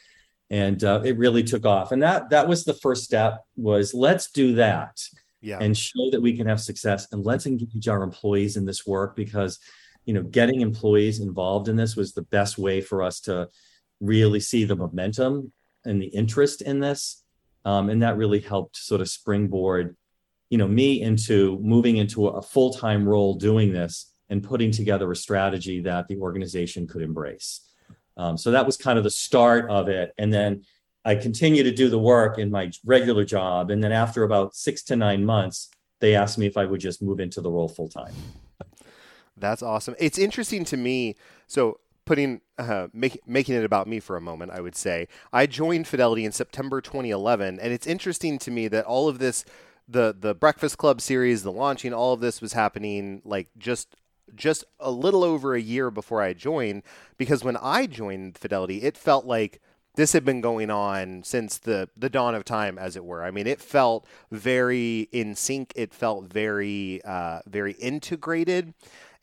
and 0.49 0.83
uh, 0.83 1.03
it 1.05 1.19
really 1.19 1.43
took 1.43 1.67
off. 1.67 1.93
And 1.93 2.03
that 2.03 2.31
that 2.31 2.49
was 2.49 2.65
the 2.65 2.75
first 2.75 3.05
step. 3.05 3.45
Was 3.57 3.93
let's 3.93 4.31
do 4.31 4.55
that 4.55 4.99
yeah. 5.47 5.59
and 5.61 5.77
show 5.77 6.11
that 6.11 6.21
we 6.21 6.37
can 6.37 6.47
have 6.47 6.61
success 6.61 7.07
and 7.13 7.25
let's 7.25 7.47
engage 7.47 7.89
our 7.89 8.03
employees 8.03 8.57
in 8.57 8.65
this 8.65 8.87
work 8.87 9.15
because 9.17 9.59
you 10.05 10.15
know 10.15 10.23
getting 10.23 10.61
employees 10.61 11.21
involved 11.21 11.69
in 11.69 11.77
this 11.77 11.97
was 11.97 12.13
the 12.13 12.23
best 12.23 12.59
way 12.59 12.81
for 12.81 13.03
us 13.03 13.21
to 13.21 13.49
really 14.01 14.41
see 14.41 14.65
the 14.65 14.77
momentum 14.77 15.53
and 15.85 16.03
the 16.03 16.07
interest 16.07 16.63
in 16.63 16.81
this 16.81 17.23
um, 17.65 17.91
and 17.91 18.03
that 18.03 18.17
really 18.17 18.41
helped 18.41 18.77
sort 18.77 19.01
of 19.01 19.09
springboard 19.09 19.97
you 20.51 20.59
know 20.59 20.69
me 20.69 21.03
into 21.03 21.59
moving 21.61 21.97
into 21.97 22.29
a 22.29 22.43
full-time 22.43 23.09
role 23.09 23.35
doing 23.35 23.73
this 23.73 24.13
and 24.29 24.43
putting 24.43 24.71
together 24.71 25.11
a 25.11 25.17
strategy 25.17 25.81
that 25.83 26.09
the 26.09 26.17
organization 26.19 26.87
could 26.87 27.03
embrace. 27.03 27.61
Um, 28.17 28.37
so 28.37 28.51
that 28.51 28.67
was 28.67 28.77
kind 28.77 28.99
of 28.99 29.05
the 29.05 29.11
start 29.11 29.71
of 29.71 29.89
it. 29.89 30.13
And 30.19 30.33
then 30.33 30.63
I 31.05 31.15
continued 31.15 31.65
to 31.65 31.73
do 31.73 31.89
the 31.89 31.99
work 31.99 32.39
in 32.39 32.51
my 32.51 32.73
regular 32.85 33.25
job. 33.25 33.71
And 33.71 33.83
then 33.83 33.93
after 33.93 34.25
about 34.25 34.57
six 34.57 34.83
to 34.85 34.97
nine 34.97 35.25
months, 35.25 35.71
they 36.01 36.15
asked 36.15 36.39
me 36.39 36.47
if 36.47 36.57
I 36.57 36.65
would 36.65 36.81
just 36.81 37.03
move 37.03 37.21
into 37.21 37.41
the 37.41 37.51
role 37.51 37.69
full 37.69 37.89
time. 37.89 38.13
That's 39.37 39.63
awesome. 39.63 39.95
It's 39.99 40.19
interesting 40.19 40.65
to 40.67 40.77
me. 40.77 41.15
So 41.47 41.79
putting 42.07 42.41
uh, 42.59 42.89
make, 42.93 43.21
making 43.27 43.55
it 43.55 43.65
about 43.65 43.87
me 43.87 44.01
for 44.01 44.17
a 44.17 44.21
moment, 44.21 44.51
I 44.53 44.61
would 44.61 44.75
say 44.75 45.09
I 45.33 45.47
joined 45.47 45.87
Fidelity 45.87 46.25
in 46.25 46.33
September 46.33 46.81
2011, 46.81 47.61
and 47.61 47.73
it's 47.73 47.87
interesting 47.87 48.39
to 48.41 48.51
me 48.51 48.69
that 48.69 48.85
all 48.85 49.09
of 49.09 49.19
this, 49.19 49.45
the 49.89 50.15
the 50.19 50.35
Breakfast 50.35 50.79
Club 50.79 51.01
series, 51.01 51.43
the 51.43 51.53
launching, 51.53 51.93
all 51.93 52.13
of 52.13 52.21
this 52.21 52.41
was 52.41 52.53
happening 52.53 53.23
like 53.25 53.49
just 53.59 53.97
just 54.35 54.65
a 54.81 54.91
little 54.91 55.23
over 55.23 55.55
a 55.55 55.61
year 55.61 55.91
before 55.91 56.21
I 56.23 56.33
joined. 56.33 56.83
Because 57.17 57.45
when 57.45 57.57
I 57.57 57.87
joined 57.87 58.37
Fidelity, 58.37 58.83
it 58.83 58.97
felt 58.97 59.25
like 59.25 59.61
this 59.95 60.13
had 60.13 60.25
been 60.25 60.41
going 60.41 60.71
on 60.71 61.23
since 61.25 61.59
the 61.59 61.89
the 61.97 62.11
dawn 62.11 62.35
of 62.35 62.45
time, 62.45 62.79
as 62.79 62.97
it 62.97 63.05
were. 63.05 63.23
I 63.25 63.31
mean, 63.31 63.47
it 63.47 63.61
felt 63.61 64.07
very 64.31 65.09
in 65.13 65.35
sync. 65.35 65.73
It 65.75 65.95
felt 65.95 66.25
very 66.25 67.01
uh, 67.05 67.41
very 67.47 67.73
integrated. 67.73 68.75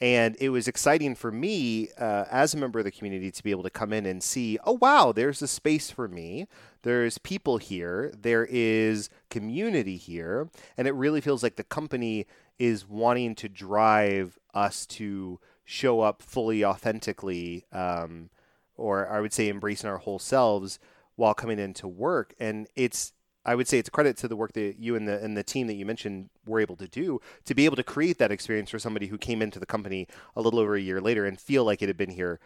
And 0.01 0.35
it 0.39 0.49
was 0.49 0.67
exciting 0.67 1.15
for 1.15 1.31
me 1.31 1.89
uh, 1.97 2.25
as 2.29 2.53
a 2.53 2.57
member 2.57 2.79
of 2.79 2.85
the 2.85 2.91
community 2.91 3.31
to 3.31 3.43
be 3.43 3.51
able 3.51 3.63
to 3.63 3.69
come 3.69 3.93
in 3.93 4.05
and 4.05 4.21
see, 4.21 4.57
oh, 4.65 4.77
wow, 4.81 5.11
there's 5.11 5.41
a 5.41 5.47
space 5.47 5.89
for 5.91 6.07
me. 6.07 6.47
There's 6.81 7.17
people 7.17 7.57
here. 7.57 8.13
There 8.17 8.45
is 8.49 9.09
community 9.29 9.97
here. 9.97 10.49
And 10.77 10.87
it 10.87 10.93
really 10.93 11.21
feels 11.21 11.43
like 11.43 11.55
the 11.55 11.63
company 11.63 12.27
is 12.59 12.87
wanting 12.87 13.35
to 13.35 13.49
drive 13.49 14.37
us 14.53 14.85
to 14.85 15.39
show 15.65 16.01
up 16.01 16.21
fully 16.21 16.63
authentically, 16.63 17.65
um, 17.71 18.29
or 18.75 19.07
I 19.07 19.21
would 19.21 19.33
say 19.33 19.49
embracing 19.49 19.89
our 19.89 19.97
whole 19.97 20.19
selves 20.19 20.79
while 21.15 21.33
coming 21.33 21.59
into 21.59 21.87
work. 21.87 22.33
And 22.39 22.67
it's 22.75 23.13
I 23.45 23.55
would 23.55 23.67
say 23.67 23.77
it's 23.77 23.89
a 23.89 23.91
credit 23.91 24.17
to 24.17 24.27
the 24.27 24.35
work 24.35 24.53
that 24.53 24.75
you 24.79 24.95
and 24.95 25.07
the 25.07 25.21
and 25.21 25.35
the 25.35 25.43
team 25.43 25.67
that 25.67 25.73
you 25.73 25.85
mentioned 25.85 26.29
were 26.45 26.59
able 26.59 26.75
to 26.77 26.87
do 26.87 27.19
to 27.45 27.53
be 27.53 27.65
able 27.65 27.75
to 27.75 27.83
create 27.83 28.17
that 28.19 28.31
experience 28.31 28.69
for 28.69 28.79
somebody 28.79 29.07
who 29.07 29.17
came 29.17 29.41
into 29.41 29.59
the 29.59 29.65
company 29.65 30.07
a 30.35 30.41
little 30.41 30.59
over 30.59 30.75
a 30.75 30.81
year 30.81 31.01
later 31.01 31.25
and 31.25 31.39
feel 31.39 31.65
like 31.65 31.81
it 31.81 31.89
had 31.89 31.97
been 31.97 32.11
here 32.11 32.39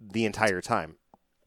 the 0.00 0.24
entire 0.24 0.60
time. 0.60 0.96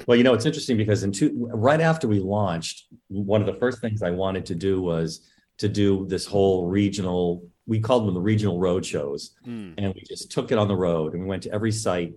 Well, 0.08 0.18
you 0.18 0.24
know, 0.24 0.34
it's 0.34 0.46
interesting 0.46 0.78
because 0.78 1.04
in 1.04 1.12
two, 1.12 1.50
right 1.54 1.80
after 1.80 2.08
we 2.08 2.20
launched, 2.20 2.86
one 3.08 3.42
of 3.42 3.48
the 3.48 3.54
first 3.54 3.80
things 3.80 4.02
I 4.02 4.12
wanted 4.12 4.46
to 4.48 4.56
do 4.56 4.82
was 4.82 5.30
to 5.58 5.70
do 5.70 6.06
this 6.08 6.26
whole 6.26 6.68
regional. 6.68 7.48
We 7.66 7.80
called 7.80 8.06
them 8.06 8.14
the 8.14 8.22
regional 8.22 8.60
road 8.60 8.86
shows, 8.86 9.36
mm. 9.48 9.74
and 9.78 9.94
we 9.94 10.02
just 10.08 10.32
took 10.32 10.52
it 10.52 10.58
on 10.58 10.68
the 10.68 10.76
road 10.76 11.14
and 11.14 11.24
we 11.24 11.28
went 11.28 11.44
to 11.44 11.52
every 11.52 11.72
site 11.72 12.14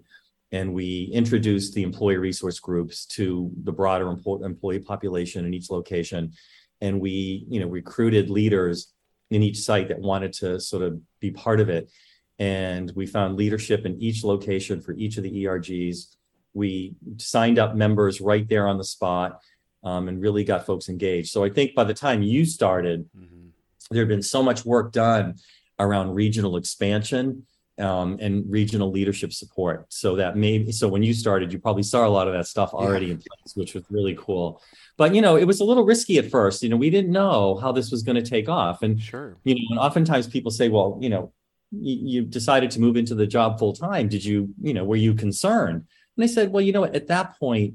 and 0.50 0.73
we 0.73 1.11
introduced 1.12 1.75
the 1.75 1.82
employee 1.82 2.16
resource 2.16 2.58
groups 2.58 3.04
to 3.06 3.50
the 3.64 3.73
broader 3.73 4.08
employee 4.11 4.78
population 4.78 5.44
in 5.44 5.52
each 5.52 5.70
location 5.70 6.32
and 6.80 7.00
we 7.00 7.47
you 7.49 7.61
know 7.61 7.66
recruited 7.66 8.30
leaders 8.30 8.92
in 9.30 9.42
each 9.42 9.58
site 9.58 9.88
that 9.88 9.99
wanted 9.99 10.32
to 10.32 10.61
sort 10.61 10.82
of 10.82 11.00
be 11.20 11.30
part 11.30 11.61
of 11.61 11.68
it. 11.68 11.90
And 12.38 12.92
we 12.94 13.06
found 13.06 13.37
leadership 13.37 13.85
in 13.85 14.00
each 14.00 14.25
location 14.25 14.80
for 14.80 14.92
each 14.92 15.16
of 15.16 15.25
the 15.25 15.44
ergs 15.44 16.16
we 16.54 16.94
signed 17.18 17.58
up 17.58 17.75
members 17.75 18.20
right 18.20 18.49
there 18.49 18.66
on 18.66 18.78
the 18.78 18.85
spot 18.85 19.40
um, 19.85 20.08
and 20.08 20.20
really 20.20 20.44
got 20.44 20.66
folks 20.66 20.88
engaged. 20.88 21.30
So 21.30 21.44
i 21.44 21.50
think 21.50 21.75
by 21.75 21.85
the 21.85 21.94
time 21.94 22.23
you 22.23 22.44
started 22.44 23.08
mm-hmm. 23.16 23.49
there 23.90 24.02
had 24.02 24.08
been 24.08 24.23
so 24.23 24.42
much 24.42 24.64
work 24.64 24.92
done 24.92 25.35
around 25.78 26.14
regional 26.14 26.56
expansion 26.56 27.47
um, 27.78 28.18
and 28.20 28.44
regional 28.50 28.90
leadership 28.90 29.32
support. 29.32 29.87
So 29.92 30.16
that 30.16 30.37
maybe 30.37 30.73
so 30.73 30.88
when 30.88 31.02
you 31.02 31.14
started 31.14 31.52
you 31.52 31.58
probably 31.58 31.82
saw 31.82 32.06
a 32.06 32.08
lot 32.08 32.26
of 32.26 32.35
that 32.35 32.47
stuff 32.47 32.75
already 32.75 33.06
yeah. 33.06 33.12
in 33.12 33.18
place 33.18 33.54
which 33.54 33.75
was 33.75 33.85
really 33.90 34.16
cool. 34.18 34.62
But 34.97 35.14
you 35.14 35.23
know 35.23 35.37
it 35.37 35.44
was 35.44 35.61
a 35.61 35.64
little 35.64 35.85
risky 35.85 36.18
at 36.18 36.30
first. 36.30 36.62
You 36.62 36.68
know 36.68 36.76
we 36.76 36.90
didn't 36.90 37.12
know 37.12 37.56
how 37.56 37.73
this 37.73 37.90
was 37.90 38.02
going 38.02 38.23
to 38.23 38.28
take 38.28 38.49
off. 38.49 38.82
And 38.82 39.00
sure. 39.00 39.37
you 39.44 39.54
know 39.54 39.61
and 39.70 39.78
oftentimes 39.78 40.26
people 40.26 40.50
say 40.50 40.68
well 40.68 40.99
you 41.00 41.08
know 41.08 41.32
you, 41.70 42.20
you 42.20 42.23
decided 42.23 42.70
to 42.73 42.80
move 42.80 42.97
into 42.97 43.14
the 43.14 43.26
job 43.26 43.58
full 43.58 43.75
time 43.75 44.08
did 44.08 44.25
you 44.25 44.54
you 44.61 44.75
know 44.75 44.85
were 44.85 44.97
you 44.97 45.14
concerned? 45.14 45.87
And 46.16 46.25
i 46.25 46.26
said 46.26 46.52
well 46.52 46.62
you 46.62 46.73
know 46.73 46.85
at 46.85 47.06
that 47.08 47.38
point 47.38 47.75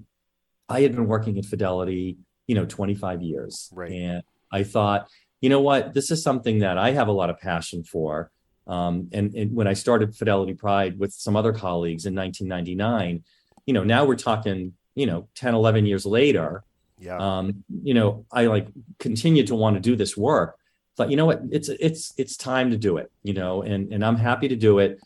i 0.68 0.82
had 0.82 0.94
been 0.94 1.08
working 1.08 1.38
at 1.38 1.46
fidelity 1.46 2.18
you 2.48 2.56
know 2.56 2.66
25 2.66 3.22
years. 3.22 3.70
Right. 3.74 3.92
And 3.92 4.24
i 4.52 4.64
thought 4.64 5.08
you 5.42 5.50
know 5.50 5.60
what? 5.60 5.94
This 5.94 6.10
is 6.10 6.24
something 6.24 6.60
that 6.60 6.78
i 6.78 6.92
have 6.92 7.08
a 7.08 7.12
lot 7.12 7.30
of 7.30 7.40
passion 7.40 7.84
for 7.84 8.32
um, 8.68 9.10
and, 9.12 9.34
and 9.36 9.56
when 9.56 9.68
i 9.68 9.74
started 9.74 10.16
fidelity 10.16 10.54
pride 10.54 10.98
with 10.98 11.14
some 11.14 11.36
other 11.36 11.54
colleagues 11.54 12.06
in 12.06 12.16
1999 12.16 13.24
you 13.66 13.74
know 13.74 13.84
now 13.84 14.06
we're 14.06 14.16
talking 14.16 14.74
you 14.96 15.06
know 15.06 15.28
10 15.36 15.54
11 15.54 15.86
years 15.86 16.06
later 16.06 16.64
yeah. 17.04 17.18
Um, 17.18 17.64
you 17.84 17.94
know, 17.94 18.26
I 18.32 18.46
like 18.46 18.68
continue 18.98 19.46
to 19.48 19.56
want 19.56 19.76
to 19.76 19.82
do 19.82 19.96
this 19.96 20.16
work. 20.16 20.58
But 20.96 21.10
you 21.10 21.18
know 21.18 21.26
what? 21.26 21.42
It's 21.52 21.70
it's 21.70 22.14
it's 22.18 22.38
time 22.38 22.72
to 22.72 22.78
do 22.78 22.98
it. 22.98 23.12
You 23.24 23.34
know, 23.34 23.62
and 23.62 23.92
and 23.92 24.06
I'm 24.06 24.16
happy 24.16 24.48
to 24.48 24.56
do 24.56 24.80
it. 24.80 25.00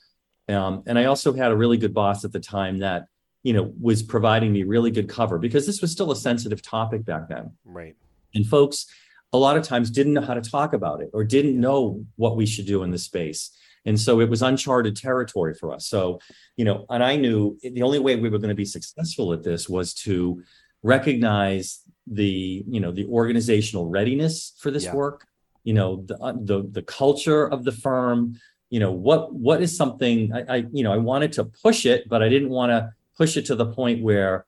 Um, 0.49 0.83
and 0.85 0.99
I 0.99 1.05
also 1.05 1.33
had 1.33 1.51
a 1.51 1.55
really 1.55 1.77
good 1.77 1.93
boss 1.93 2.23
at 2.23 2.31
the 2.31 2.39
time 2.39 2.79
that 2.79 3.07
you 3.41 3.53
know 3.53 3.73
was 3.81 4.03
providing 4.03 4.51
me 4.51 4.63
really 4.63 4.91
good 4.91 5.09
cover 5.09 5.39
because 5.39 5.65
this 5.65 5.81
was 5.81 5.91
still 5.91 6.11
a 6.11 6.15
sensitive 6.15 6.61
topic 6.61 7.03
back 7.05 7.29
then. 7.29 7.51
Right. 7.65 7.95
And 8.35 8.45
folks, 8.45 8.85
a 9.33 9.37
lot 9.37 9.57
of 9.57 9.63
times 9.63 9.89
didn't 9.89 10.13
know 10.13 10.21
how 10.21 10.33
to 10.33 10.41
talk 10.41 10.73
about 10.73 11.01
it 11.01 11.09
or 11.13 11.23
didn't 11.23 11.59
know 11.59 12.05
what 12.15 12.37
we 12.37 12.45
should 12.45 12.65
do 12.65 12.83
in 12.83 12.91
the 12.91 12.97
space. 12.97 13.51
And 13.85 13.99
so 13.99 14.19
it 14.19 14.29
was 14.29 14.41
uncharted 14.41 14.95
territory 14.95 15.53
for 15.53 15.73
us. 15.73 15.87
So, 15.87 16.19
you 16.57 16.65
know, 16.65 16.85
and 16.89 17.03
I 17.03 17.15
knew 17.15 17.57
the 17.61 17.83
only 17.83 17.99
way 17.99 18.15
we 18.15 18.29
were 18.29 18.37
going 18.37 18.49
to 18.49 18.55
be 18.55 18.65
successful 18.65 19.31
at 19.33 19.43
this 19.43 19.69
was 19.69 19.93
to 20.05 20.43
recognize 20.83 21.81
the 22.05 22.63
you 22.67 22.79
know 22.79 22.91
the 22.91 23.05
organizational 23.05 23.87
readiness 23.87 24.53
for 24.59 24.71
this 24.71 24.85
yeah. 24.85 24.93
work 24.93 25.27
you 25.63 25.73
know 25.73 26.03
the, 26.05 26.17
uh, 26.19 26.33
the 26.33 26.67
the 26.71 26.81
culture 26.81 27.45
of 27.45 27.65
the 27.65 27.71
firm 27.71 28.39
you 28.69 28.79
know 28.79 28.91
what 28.91 29.33
what 29.33 29.61
is 29.61 29.75
something 29.75 30.31
I, 30.33 30.55
I 30.55 30.55
you 30.71 30.83
know 30.83 30.93
i 30.93 30.97
wanted 30.97 31.33
to 31.33 31.45
push 31.45 31.85
it 31.85 32.07
but 32.07 32.23
i 32.23 32.29
didn't 32.29 32.49
want 32.49 32.69
to 32.69 32.91
push 33.17 33.35
it 33.35 33.45
to 33.47 33.55
the 33.55 33.65
point 33.65 34.01
where 34.01 34.45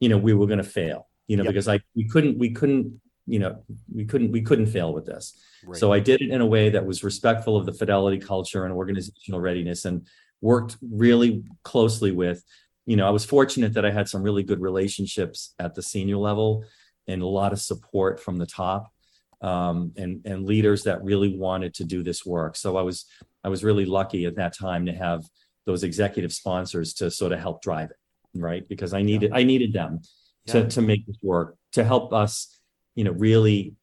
you 0.00 0.08
know 0.08 0.16
we 0.16 0.32
were 0.32 0.46
going 0.46 0.58
to 0.58 0.64
fail 0.64 1.08
you 1.26 1.36
know 1.36 1.42
yep. 1.42 1.52
because 1.52 1.68
i 1.68 1.80
we 1.94 2.08
couldn't 2.08 2.38
we 2.38 2.50
couldn't 2.50 3.00
you 3.26 3.38
know 3.38 3.62
we 3.92 4.04
couldn't 4.04 4.30
we 4.30 4.42
couldn't 4.42 4.66
fail 4.66 4.92
with 4.92 5.06
this 5.06 5.40
right. 5.64 5.78
so 5.78 5.92
i 5.92 5.98
did 5.98 6.20
it 6.20 6.30
in 6.30 6.40
a 6.40 6.46
way 6.46 6.68
that 6.68 6.84
was 6.84 7.02
respectful 7.02 7.56
of 7.56 7.64
the 7.64 7.72
fidelity 7.72 8.18
culture 8.18 8.64
and 8.64 8.74
organizational 8.74 9.40
readiness 9.40 9.86
and 9.86 10.06
worked 10.42 10.76
really 10.82 11.42
closely 11.62 12.12
with 12.12 12.44
you 12.86 12.96
know, 12.96 13.06
I 13.06 13.10
was 13.10 13.24
fortunate 13.24 13.74
that 13.74 13.84
I 13.84 13.90
had 13.90 14.08
some 14.08 14.22
really 14.22 14.42
good 14.42 14.60
relationships 14.60 15.54
at 15.58 15.74
the 15.74 15.82
senior 15.82 16.16
level 16.16 16.64
and 17.06 17.22
a 17.22 17.26
lot 17.26 17.52
of 17.52 17.60
support 17.60 18.20
from 18.20 18.38
the 18.38 18.46
top 18.46 18.92
um, 19.40 19.92
and 19.96 20.22
and 20.24 20.44
leaders 20.44 20.84
that 20.84 21.02
really 21.02 21.36
wanted 21.36 21.74
to 21.74 21.84
do 21.84 22.02
this 22.02 22.24
work. 22.24 22.56
So 22.56 22.76
I 22.76 22.82
was 22.82 23.06
I 23.42 23.48
was 23.48 23.64
really 23.64 23.84
lucky 23.84 24.26
at 24.26 24.36
that 24.36 24.56
time 24.56 24.86
to 24.86 24.92
have 24.92 25.24
those 25.66 25.82
executive 25.82 26.32
sponsors 26.32 26.94
to 26.94 27.10
sort 27.10 27.32
of 27.32 27.40
help 27.40 27.62
drive 27.62 27.90
it, 27.90 27.96
right? 28.34 28.66
Because 28.68 28.92
I 28.92 29.02
needed 29.02 29.30
yeah. 29.30 29.38
I 29.38 29.42
needed 29.44 29.72
them 29.72 30.00
to 30.48 30.68
to 30.68 30.82
make 30.82 31.06
this 31.06 31.16
work 31.22 31.56
to 31.72 31.84
help 31.84 32.12
us, 32.12 32.53
you 32.94 33.04
know, 33.04 33.12
really 33.12 33.74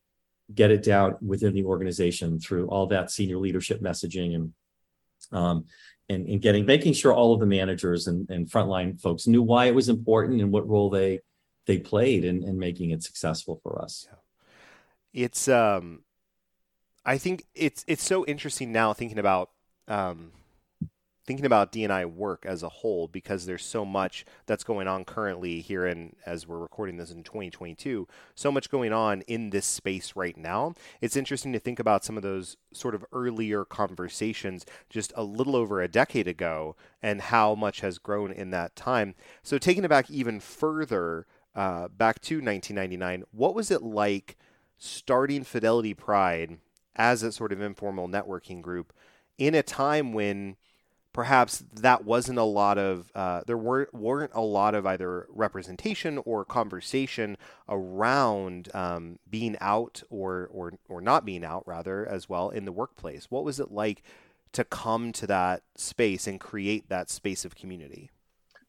get 0.53 0.71
it 0.71 0.83
down 0.83 1.15
within 1.21 1.53
the 1.53 1.63
organization 1.63 2.39
through 2.39 2.67
all 2.67 2.87
that 2.87 3.11
senior 3.11 3.37
leadership 3.37 3.81
messaging 3.81 4.35
and 4.35 4.53
um, 5.31 5.65
and, 6.09 6.27
and 6.27 6.41
getting 6.41 6.65
making 6.65 6.93
sure 6.93 7.13
all 7.13 7.33
of 7.33 7.39
the 7.39 7.45
managers 7.45 8.07
and, 8.07 8.29
and 8.29 8.49
frontline 8.49 8.99
folks 8.99 9.27
knew 9.27 9.41
why 9.41 9.65
it 9.65 9.75
was 9.75 9.87
important 9.87 10.41
and 10.41 10.51
what 10.51 10.67
role 10.67 10.89
they 10.89 11.19
they 11.67 11.77
played 11.77 12.25
in, 12.25 12.43
in 12.43 12.57
making 12.57 12.89
it 12.91 13.03
successful 13.03 13.59
for 13.63 13.81
us. 13.81 14.07
Yeah. 14.09 15.23
It's 15.25 15.47
um 15.47 16.03
I 17.05 17.17
think 17.17 17.45
it's 17.55 17.85
it's 17.87 18.03
so 18.03 18.25
interesting 18.25 18.71
now 18.71 18.93
thinking 18.93 19.19
about 19.19 19.51
um 19.87 20.31
thinking 21.25 21.45
about 21.45 21.71
DNI 21.71 22.05
work 22.05 22.45
as 22.45 22.63
a 22.63 22.69
whole 22.69 23.07
because 23.07 23.45
there's 23.45 23.63
so 23.63 23.85
much 23.85 24.25
that's 24.45 24.63
going 24.63 24.87
on 24.87 25.05
currently 25.05 25.61
here 25.61 25.85
in 25.85 26.15
as 26.25 26.47
we're 26.47 26.57
recording 26.57 26.97
this 26.97 27.11
in 27.11 27.23
2022 27.23 28.07
so 28.33 28.51
much 28.51 28.69
going 28.69 28.91
on 28.91 29.21
in 29.21 29.51
this 29.51 29.65
space 29.65 30.15
right 30.15 30.37
now. 30.37 30.73
It's 30.99 31.15
interesting 31.15 31.53
to 31.53 31.59
think 31.59 31.79
about 31.79 32.03
some 32.03 32.17
of 32.17 32.23
those 32.23 32.57
sort 32.73 32.95
of 32.95 33.05
earlier 33.11 33.65
conversations 33.65 34.65
just 34.89 35.13
a 35.15 35.23
little 35.23 35.55
over 35.55 35.81
a 35.81 35.87
decade 35.87 36.27
ago 36.27 36.75
and 37.01 37.21
how 37.21 37.55
much 37.55 37.81
has 37.81 37.97
grown 37.97 38.31
in 38.31 38.49
that 38.51 38.75
time. 38.75 39.15
So 39.43 39.57
taking 39.57 39.83
it 39.83 39.89
back 39.89 40.09
even 40.09 40.39
further 40.39 41.27
uh, 41.53 41.89
back 41.89 42.21
to 42.21 42.35
1999 42.35 43.25
what 43.31 43.53
was 43.53 43.69
it 43.69 43.83
like 43.83 44.37
starting 44.77 45.43
fidelity 45.43 45.93
pride 45.93 46.57
as 46.95 47.23
a 47.23 47.31
sort 47.31 47.51
of 47.51 47.61
informal 47.61 48.07
networking 48.07 48.61
group 48.61 48.93
in 49.37 49.53
a 49.53 49.63
time 49.63 50.13
when 50.13 50.55
perhaps 51.13 51.63
that 51.73 52.05
wasn't 52.05 52.39
a 52.39 52.43
lot 52.43 52.77
of 52.77 53.11
uh, 53.15 53.41
there 53.45 53.57
weren't 53.57 53.93
weren't 53.93 54.31
a 54.33 54.41
lot 54.41 54.75
of 54.75 54.85
either 54.85 55.27
representation 55.29 56.17
or 56.25 56.45
conversation 56.45 57.37
around 57.67 58.69
um, 58.73 59.19
being 59.29 59.57
out 59.59 60.03
or 60.09 60.49
or 60.51 60.73
or 60.87 61.01
not 61.01 61.25
being 61.25 61.43
out 61.43 61.67
rather 61.67 62.05
as 62.05 62.29
well 62.29 62.49
in 62.49 62.65
the 62.65 62.71
workplace. 62.71 63.27
What 63.29 63.43
was 63.43 63.59
it 63.59 63.71
like 63.71 64.03
to 64.53 64.63
come 64.63 65.11
to 65.13 65.27
that 65.27 65.63
space 65.75 66.27
and 66.27 66.39
create 66.39 66.89
that 66.89 67.09
space 67.09 67.45
of 67.45 67.55
community? 67.55 68.09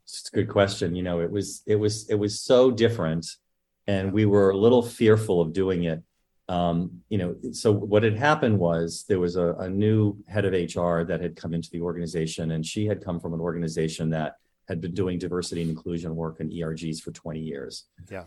It's 0.05 0.29
a 0.33 0.37
good 0.37 0.49
question. 0.49 0.95
You 0.95 1.03
know, 1.03 1.21
it 1.21 1.31
was 1.31 1.63
it 1.67 1.77
was 1.77 2.09
it 2.11 2.17
was 2.17 2.41
so 2.41 2.71
different, 2.71 3.27
and 3.87 4.13
we 4.13 4.27
were 4.27 4.51
a 4.51 4.57
little 4.57 4.83
fearful 4.83 5.41
of 5.41 5.53
doing 5.53 5.85
it. 5.85 6.03
Um, 6.53 7.01
you 7.09 7.17
know, 7.17 7.35
so 7.53 7.73
what 7.73 8.03
had 8.03 8.19
happened 8.19 8.59
was 8.59 9.07
there 9.09 9.19
was 9.19 9.37
a, 9.37 9.55
a 9.55 9.71
new 9.71 10.19
head 10.29 10.45
of 10.45 10.53
HR 10.53 11.03
that 11.05 11.21
had 11.23 11.35
come 11.35 11.55
into 11.55 11.71
the 11.71 11.81
organization, 11.81 12.51
and 12.51 12.65
she 12.65 12.85
had 12.85 13.03
come 13.03 13.19
from 13.19 13.33
an 13.33 13.41
organization 13.41 14.11
that 14.11 14.35
had 14.69 14.79
been 14.81 14.93
doing 14.93 15.19
diversity 15.19 15.63
and 15.63 15.71
inclusion 15.71 16.15
work 16.15 16.41
in 16.41 16.51
ERGs 16.51 17.01
for 17.01 17.11
20 17.11 17.41
years. 17.41 17.87
Yeah. 18.11 18.25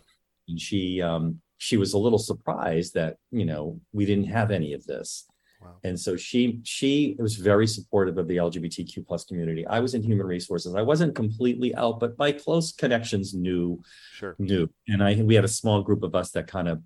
And 0.48 0.60
she 0.60 1.00
um, 1.00 1.40
she 1.58 1.76
was 1.76 1.92
a 1.92 1.98
little 1.98 2.18
surprised 2.18 2.94
that 2.94 3.16
you 3.30 3.44
know 3.44 3.80
we 3.92 4.04
didn't 4.06 4.26
have 4.38 4.50
any 4.50 4.72
of 4.72 4.84
this. 4.86 5.26
Wow. 5.62 5.76
And 5.84 5.98
so 5.98 6.16
she 6.16 6.60
she 6.64 7.16
was 7.20 7.36
very 7.36 7.68
supportive 7.68 8.18
of 8.18 8.26
the 8.26 8.38
LGBTQ 8.38 9.06
plus 9.06 9.24
community. 9.24 9.64
I 9.68 9.78
was 9.78 9.94
in 9.94 10.02
human 10.02 10.26
resources. 10.26 10.74
I 10.74 10.82
wasn't 10.82 11.14
completely 11.14 11.74
out, 11.76 12.00
but 12.00 12.18
my 12.18 12.32
close 12.32 12.72
connections 12.72 13.34
knew 13.34 13.80
Sure. 14.14 14.34
knew. 14.40 14.68
And 14.88 15.02
I 15.02 15.14
we 15.22 15.36
had 15.36 15.44
a 15.44 15.48
small 15.60 15.82
group 15.82 16.02
of 16.02 16.14
us 16.16 16.32
that 16.32 16.48
kind 16.48 16.68
of 16.68 16.82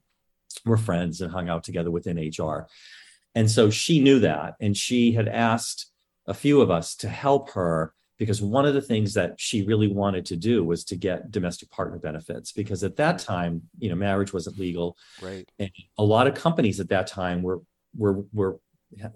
were 0.65 0.77
friends 0.77 1.21
and 1.21 1.33
hung 1.33 1.49
out 1.49 1.65
together 1.65 1.91
within 1.91 2.19
HR. 2.19 2.67
And 3.35 3.51
so 3.51 3.71
she 3.71 4.01
knew 4.01 4.21
that. 4.21 4.55
And 4.61 4.77
she 4.77 5.13
had 5.13 5.29
asked 5.29 5.91
a 6.27 6.35
few 6.35 6.61
of 6.61 6.71
us 6.71 6.97
to 6.97 7.09
help 7.09 7.51
her 7.51 7.95
because 8.19 8.43
one 8.43 8.67
of 8.67 8.75
the 8.75 8.83
things 8.83 9.15
that 9.15 9.41
she 9.41 9.63
really 9.63 9.89
wanted 9.89 10.27
to 10.27 10.37
do 10.37 10.63
was 10.63 10.85
to 10.85 10.97
get 10.97 11.31
domestic 11.31 11.71
partner 11.71 11.99
benefits 11.99 12.53
because 12.53 12.85
at 12.85 12.97
that 12.97 13.19
time, 13.19 13.63
you 13.79 13.89
know, 13.89 13.95
marriage 13.95 14.33
wasn't 14.33 14.59
legal. 14.59 14.97
Right. 15.23 15.49
And 15.59 15.71
a 15.97 16.05
lot 16.05 16.27
of 16.27 16.35
companies 16.35 16.81
at 16.81 16.91
that 16.91 17.07
time 17.07 17.43
were 17.43 17.61
were 17.97 18.25
were 18.33 18.61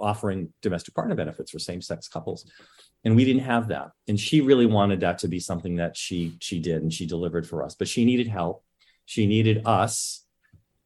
offering 0.00 0.53
domestic 0.62 0.95
partner 0.95 1.14
benefits 1.14 1.50
for 1.50 1.59
same-sex 1.59 2.09
couples 2.09 2.49
and 3.05 3.17
we 3.17 3.25
didn't 3.25 3.43
have 3.43 3.69
that 3.69 3.91
and 4.07 4.19
she 4.19 4.41
really 4.41 4.67
wanted 4.67 5.00
that 5.00 5.19
to 5.19 5.29
be 5.29 5.41
something 5.41 5.76
that 5.76 5.97
she 5.97 6.37
she 6.41 6.61
did 6.61 6.83
and 6.83 6.93
she 6.93 7.07
delivered 7.07 7.47
for 7.47 7.62
us 7.62 7.75
but 7.75 7.88
she 7.88 8.05
needed 8.05 8.29
help 8.29 8.62
she 9.05 9.26
needed 9.26 9.62
us 9.67 10.24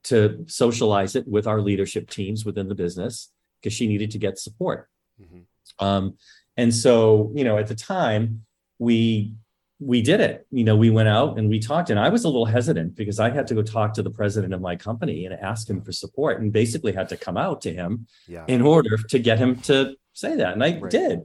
to 0.05 0.45
socialize 0.47 1.17
it 1.17 1.27
with 1.27 1.47
our 1.47 1.61
leadership 1.61 2.09
teams 2.11 2.45
within 2.45 2.69
the 2.69 2.75
business 2.75 3.31
because 3.61 3.73
she 3.73 3.87
needed 3.87 4.11
to 4.13 4.19
get 4.19 4.39
support 4.39 4.89
hmm 5.19 5.41
um, 5.81 6.15
and 6.57 6.75
so, 6.75 7.31
you 7.37 7.45
know, 7.45 7.57
at 7.57 7.69
the 7.69 7.75
time, 7.75 8.45
we 8.81 9.35
we 9.81 10.03
did 10.03 10.19
it. 10.21 10.45
You 10.51 10.65
know, 10.65 10.77
we 10.77 10.91
went 10.91 11.09
out 11.09 11.39
and 11.39 11.49
we 11.49 11.61
talked, 11.61 11.91
and 11.91 12.01
I 12.01 12.09
was 12.09 12.25
a 12.25 12.29
little 12.29 12.47
hesitant 12.47 12.97
because 12.97 13.21
I 13.21 13.31
had 13.31 13.47
to 13.49 13.55
go 13.55 13.63
talk 13.63 13.95
to 13.95 14.03
the 14.03 14.11
president 14.11 14.53
of 14.55 14.61
my 14.61 14.75
company 14.75 15.25
and 15.27 15.35
ask 15.35 15.71
him 15.71 15.81
for 15.83 15.93
support, 15.93 16.41
and 16.41 16.53
basically 16.53 16.93
had 16.93 17.09
to 17.11 17.17
come 17.17 17.37
out 17.37 17.61
to 17.63 17.73
him 17.73 18.09
Yeah. 18.27 18.45
in 18.49 18.61
order 18.61 18.97
to 18.97 19.19
get 19.21 19.39
him 19.39 19.61
to 19.63 19.95
say 20.15 20.35
that, 20.35 20.55
and 20.55 20.65
I 20.65 20.81
Right. 20.81 20.91
did. 20.91 21.21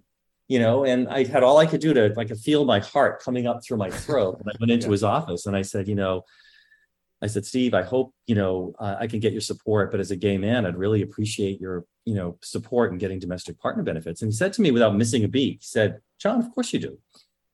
You 0.48 0.60
know, 0.60 0.86
and 0.86 1.08
I 1.08 1.24
had 1.24 1.42
all 1.42 1.58
I 1.58 1.66
could 1.66 1.82
do 1.82 1.94
to 1.96 2.14
I 2.16 2.26
could 2.26 2.38
feel 2.38 2.64
my 2.66 2.78
heart 2.80 3.24
coming 3.24 3.48
up 3.48 3.64
through 3.64 3.78
my 3.78 3.90
throat. 3.90 4.38
And 4.40 4.48
I 4.48 4.54
went 4.60 4.72
into 4.72 4.86
Yeah. 4.88 4.92
his 4.92 5.04
office 5.04 5.48
and 5.48 5.56
I 5.56 5.64
said, 5.64 5.88
you 5.88 5.96
know, 5.96 6.26
I 7.24 7.28
said, 7.28 7.46
Steve, 7.46 7.74
I 7.74 7.84
hope 7.84 8.14
you 8.28 8.36
know 8.36 8.74
uh, 8.80 8.98
I 9.00 9.08
can 9.08 9.20
get 9.20 9.32
your 9.32 9.42
support, 9.42 9.92
but 9.92 10.00
as 10.02 10.12
a 10.12 10.16
gay 10.16 10.38
man, 10.38 10.66
I'd 10.66 10.76
really 10.76 11.02
appreciate 11.02 11.62
your 11.62 11.86
you 12.06 12.16
know 12.16 12.38
support 12.44 12.92
in 12.92 12.98
getting 12.98 13.20
domestic 13.20 13.58
partner 13.60 13.82
benefits. 13.82 14.22
And 14.22 14.30
he 14.32 14.36
said 14.36 14.52
to 14.54 14.62
me 14.62 14.72
without 14.72 14.96
missing 14.96 15.24
a 15.24 15.28
beat, 15.30 15.60
he 15.62 15.68
said, 15.78 16.00
John, 16.20 16.40
of 16.40 16.54
course 16.54 16.74
you 16.74 16.80
do. 16.80 16.98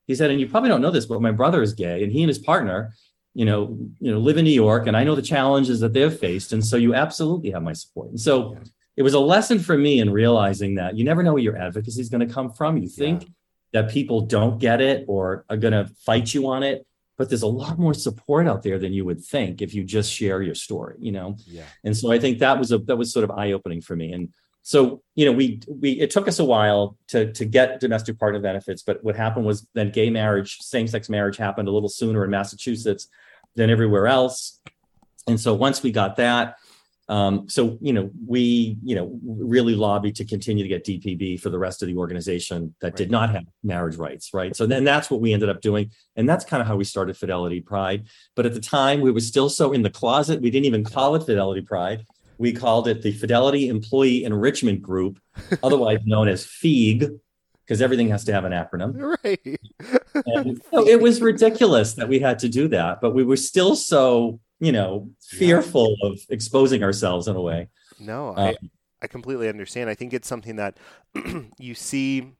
He 0.08 0.14
said, 0.16 0.30
and 0.30 0.40
you 0.40 0.48
probably 0.48 0.70
don't 0.70 0.82
know 0.82 0.90
this, 0.90 1.06
but 1.06 1.22
my 1.22 1.30
brother 1.30 1.62
is 1.62 1.72
gay, 1.72 2.02
and 2.02 2.10
he 2.12 2.22
and 2.22 2.28
his 2.28 2.38
partner, 2.38 2.92
you 3.34 3.44
know, 3.44 3.78
you 4.00 4.10
know, 4.10 4.18
live 4.18 4.38
in 4.38 4.44
New 4.44 4.50
York, 4.66 4.88
and 4.88 4.96
I 4.96 5.04
know 5.04 5.14
the 5.14 5.22
challenges 5.22 5.78
that 5.80 5.92
they've 5.92 6.12
faced, 6.12 6.52
and 6.52 6.64
so 6.64 6.76
you 6.76 6.94
absolutely 6.94 7.52
have 7.52 7.62
my 7.62 7.72
support. 7.74 8.08
And 8.10 8.20
so 8.20 8.54
Yeah. 8.54 8.58
it 8.96 9.02
was 9.02 9.14
a 9.14 9.20
lesson 9.20 9.60
for 9.60 9.78
me 9.78 10.00
in 10.00 10.10
realizing 10.10 10.74
that 10.80 10.96
you 10.96 11.04
never 11.04 11.22
know 11.22 11.34
where 11.34 11.42
your 11.42 11.56
advocacy 11.56 12.00
is 12.00 12.08
going 12.08 12.26
to 12.26 12.34
come 12.34 12.50
from. 12.50 12.76
You 12.76 12.88
think 12.88 13.30
that 13.72 13.88
people 13.88 14.22
don't 14.22 14.58
get 14.58 14.80
it 14.80 15.04
or 15.06 15.44
are 15.48 15.56
going 15.56 15.72
to 15.80 15.86
fight 16.04 16.34
you 16.34 16.48
on 16.48 16.64
it 16.64 16.84
but 17.20 17.28
there's 17.28 17.42
a 17.42 17.46
lot 17.46 17.78
more 17.78 17.92
support 17.92 18.48
out 18.48 18.62
there 18.62 18.78
than 18.78 18.94
you 18.94 19.04
would 19.04 19.22
think 19.22 19.60
if 19.60 19.74
you 19.74 19.84
just 19.84 20.10
share 20.10 20.40
your 20.40 20.54
story 20.54 20.96
you 20.98 21.12
know? 21.12 21.36
Yeah. 21.46 21.64
and 21.84 21.94
so 21.94 22.10
i 22.10 22.18
think 22.18 22.38
that 22.38 22.58
was 22.58 22.72
a 22.72 22.78
that 22.78 22.96
was 22.96 23.12
sort 23.12 23.24
of 23.24 23.30
eye 23.30 23.52
opening 23.52 23.82
for 23.82 23.94
me. 23.94 24.14
And 24.14 24.30
so 24.62 25.02
you 25.14 25.26
know 25.26 25.32
we 25.32 25.60
we 25.68 25.90
it 26.00 26.10
took 26.10 26.26
us 26.28 26.38
a 26.38 26.44
while 26.44 26.96
to 27.08 27.30
to 27.34 27.44
get 27.44 27.80
domestic 27.80 28.18
partner 28.18 28.40
benefits 28.40 28.82
but 28.82 29.04
what 29.04 29.16
happened 29.16 29.44
was 29.44 29.66
then 29.74 29.90
gay 29.90 30.08
marriage 30.10 30.58
same 30.60 30.86
sex 30.86 31.08
marriage 31.08 31.36
happened 31.36 31.68
a 31.68 31.72
little 31.72 31.88
sooner 31.88 32.24
in 32.24 32.30
massachusetts 32.30 33.08
than 33.56 33.70
everywhere 33.70 34.06
else. 34.06 34.60
And 35.26 35.38
so 35.38 35.54
once 35.54 35.82
we 35.82 35.92
got 35.92 36.16
that 36.16 36.56
um, 37.10 37.48
so 37.48 37.76
you 37.80 37.92
know 37.92 38.10
we 38.26 38.78
you 38.82 38.94
know 38.94 39.18
really 39.22 39.74
lobbied 39.74 40.16
to 40.16 40.24
continue 40.24 40.62
to 40.62 40.68
get 40.68 40.84
dpb 40.84 41.38
for 41.40 41.50
the 41.50 41.58
rest 41.58 41.82
of 41.82 41.88
the 41.88 41.96
organization 41.96 42.74
that 42.80 42.96
did 42.96 43.10
not 43.10 43.30
have 43.30 43.44
marriage 43.62 43.96
rights 43.96 44.30
right? 44.32 44.54
So 44.54 44.66
then 44.66 44.84
that's 44.84 45.10
what 45.10 45.20
we 45.20 45.32
ended 45.32 45.48
up 45.48 45.60
doing 45.60 45.90
and 46.16 46.28
that's 46.28 46.44
kind 46.44 46.60
of 46.60 46.66
how 46.66 46.76
we 46.76 46.84
started 46.84 47.16
fidelity 47.16 47.60
pride. 47.60 48.06
But 48.36 48.46
at 48.46 48.54
the 48.54 48.60
time 48.60 49.00
we 49.00 49.10
were 49.10 49.20
still 49.20 49.48
so 49.48 49.72
in 49.72 49.82
the 49.82 49.90
closet 49.90 50.40
we 50.40 50.50
didn't 50.50 50.66
even 50.66 50.84
call 50.84 51.14
it 51.16 51.24
fidelity 51.24 51.62
pride. 51.62 52.06
We 52.38 52.52
called 52.52 52.88
it 52.88 53.02
the 53.02 53.12
fidelity 53.12 53.68
employee 53.68 54.24
enrichment 54.24 54.80
group 54.80 55.20
otherwise 55.62 56.00
known 56.04 56.28
as 56.28 56.46
feeg 56.46 57.18
because 57.64 57.80
everything 57.80 58.08
has 58.08 58.24
to 58.24 58.32
have 58.32 58.44
an 58.44 58.52
acronym. 58.52 59.16
Right. 59.24 59.60
and 60.26 60.60
so 60.72 60.86
it 60.88 61.00
was 61.00 61.20
ridiculous 61.20 61.94
that 61.94 62.08
we 62.08 62.18
had 62.18 62.38
to 62.40 62.48
do 62.48 62.66
that, 62.68 63.00
but 63.00 63.14
we 63.14 63.22
were 63.22 63.36
still 63.36 63.76
so, 63.76 64.40
you 64.60 64.72
know, 64.72 65.10
fearful 65.20 65.96
of 66.02 66.20
exposing 66.28 66.82
ourselves 66.82 67.28
in 67.28 67.36
a 67.36 67.40
way. 67.40 67.68
No, 67.98 68.34
Um, 68.36 68.38
I, 68.38 68.56
I 69.02 69.06
completely 69.06 69.48
understand. 69.48 69.90
I 69.90 69.94
think 69.94 70.12
it's 70.12 70.28
something 70.28 70.56
that 70.56 70.78
you 71.58 71.74
see. 71.74 72.32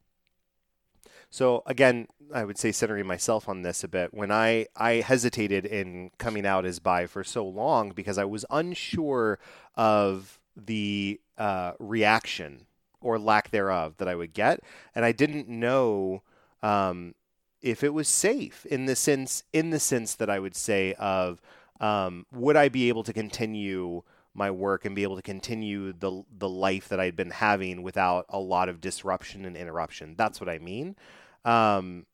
So 1.31 1.63
again, 1.67 2.09
I 2.35 2.45
would 2.45 2.59
say 2.59 2.73
centering 2.73 3.07
myself 3.07 3.49
on 3.49 3.63
this 3.63 3.85
a 3.85 3.89
bit. 3.89 4.13
When 4.15 4.31
I 4.31 4.67
I 4.77 4.95
hesitated 4.95 5.65
in 5.67 6.11
coming 6.19 6.47
out 6.47 6.65
as 6.65 6.79
bi 6.79 7.07
for 7.07 7.25
so 7.25 7.47
long 7.47 7.91
because 7.91 8.19
I 8.19 8.25
was 8.25 8.45
unsure 8.51 9.39
of 9.77 10.39
the 10.57 11.21
uh, 11.39 11.73
reaction 11.79 12.67
or 13.01 13.19
lack 13.19 13.51
thereof 13.51 13.97
that 13.99 14.09
I 14.09 14.15
would 14.15 14.35
get, 14.35 14.61
and 14.95 15.05
I 15.05 15.13
didn't 15.13 15.49
know 15.49 16.23
um, 16.63 17.15
if 17.63 17.83
it 17.83 17.95
was 17.95 18.09
safe 18.09 18.67
in 18.67 18.87
the 18.87 18.97
sense 18.97 19.45
in 19.53 19.71
the 19.71 19.81
sense 19.81 20.15
that 20.15 20.31
I 20.31 20.39
would 20.39 20.57
say 20.57 20.95
of 20.95 21.41
um, 21.81 22.27
would 22.33 22.57
I 22.57 22.69
be 22.69 22.89
able 22.89 23.03
to 23.05 23.13
continue 23.13 24.03
my 24.35 24.51
work 24.51 24.85
and 24.85 24.95
be 24.95 25.03
able 25.03 25.17
to 25.17 25.23
continue 25.23 25.93
the 25.93 26.23
the 26.37 26.49
life 26.49 26.89
that 26.89 27.01
I'd 27.01 27.17
been 27.17 27.31
having 27.31 27.83
without 27.83 28.27
a 28.29 28.39
lot 28.39 28.69
of 28.69 28.81
disruption 28.81 29.45
and 29.45 29.57
interruption. 29.57 30.15
That's 30.17 30.41
what 30.41 30.49
I 30.49 30.59
mean. 30.59 30.97
Um, 31.45 32.07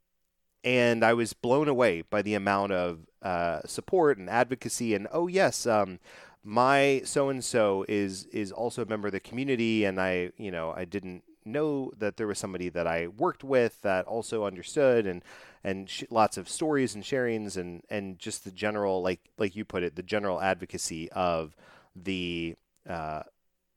and 0.65 1.05
I 1.05 1.15
was 1.15 1.33
blown 1.33 1.69
away 1.69 2.03
by 2.03 2.23
the 2.23 2.35
amount 2.35 2.73
of 2.73 3.07
uh, 3.23 3.61
support 3.67 4.19
and 4.19 4.29
advocacy. 4.29 4.95
And 4.95 5.07
oh 5.13 5.29
yes, 5.29 5.67
um, 5.67 6.01
my 6.43 7.03
so 7.05 7.29
and 7.29 7.45
so 7.45 7.85
is 7.89 8.27
is 8.27 8.51
also 8.53 8.83
a 8.83 8.87
member 8.87 9.09
of 9.09 9.13
the 9.13 9.21
community, 9.21 9.85
and 9.85 10.01
I 10.01 10.33
you 10.39 10.51
know 10.51 10.73
I 10.77 10.85
didn't 10.85 11.23
know 11.47 11.93
that 11.99 12.17
there 12.17 12.27
was 12.27 12.39
somebody 12.39 12.69
that 12.71 12.87
I 12.87 13.09
worked 13.09 13.45
with 13.45 13.81
that 13.83 14.07
also 14.07 14.45
understood 14.45 15.07
and 15.07 15.23
and 15.65 15.89
sh- 15.89 16.05
lots 16.11 16.37
of 16.37 16.49
stories 16.49 16.95
and 16.95 17.05
sharings 17.05 17.57
and 17.57 17.83
and 17.89 18.19
just 18.19 18.45
the 18.45 18.51
general 18.51 19.03
like 19.03 19.21
like 19.39 19.57
you 19.57 19.65
put 19.65 19.83
it 19.83 19.97
the 19.97 20.03
general 20.03 20.41
advocacy 20.41 21.11
of 21.13 21.57
the 21.95 22.57
uh, 22.89 23.23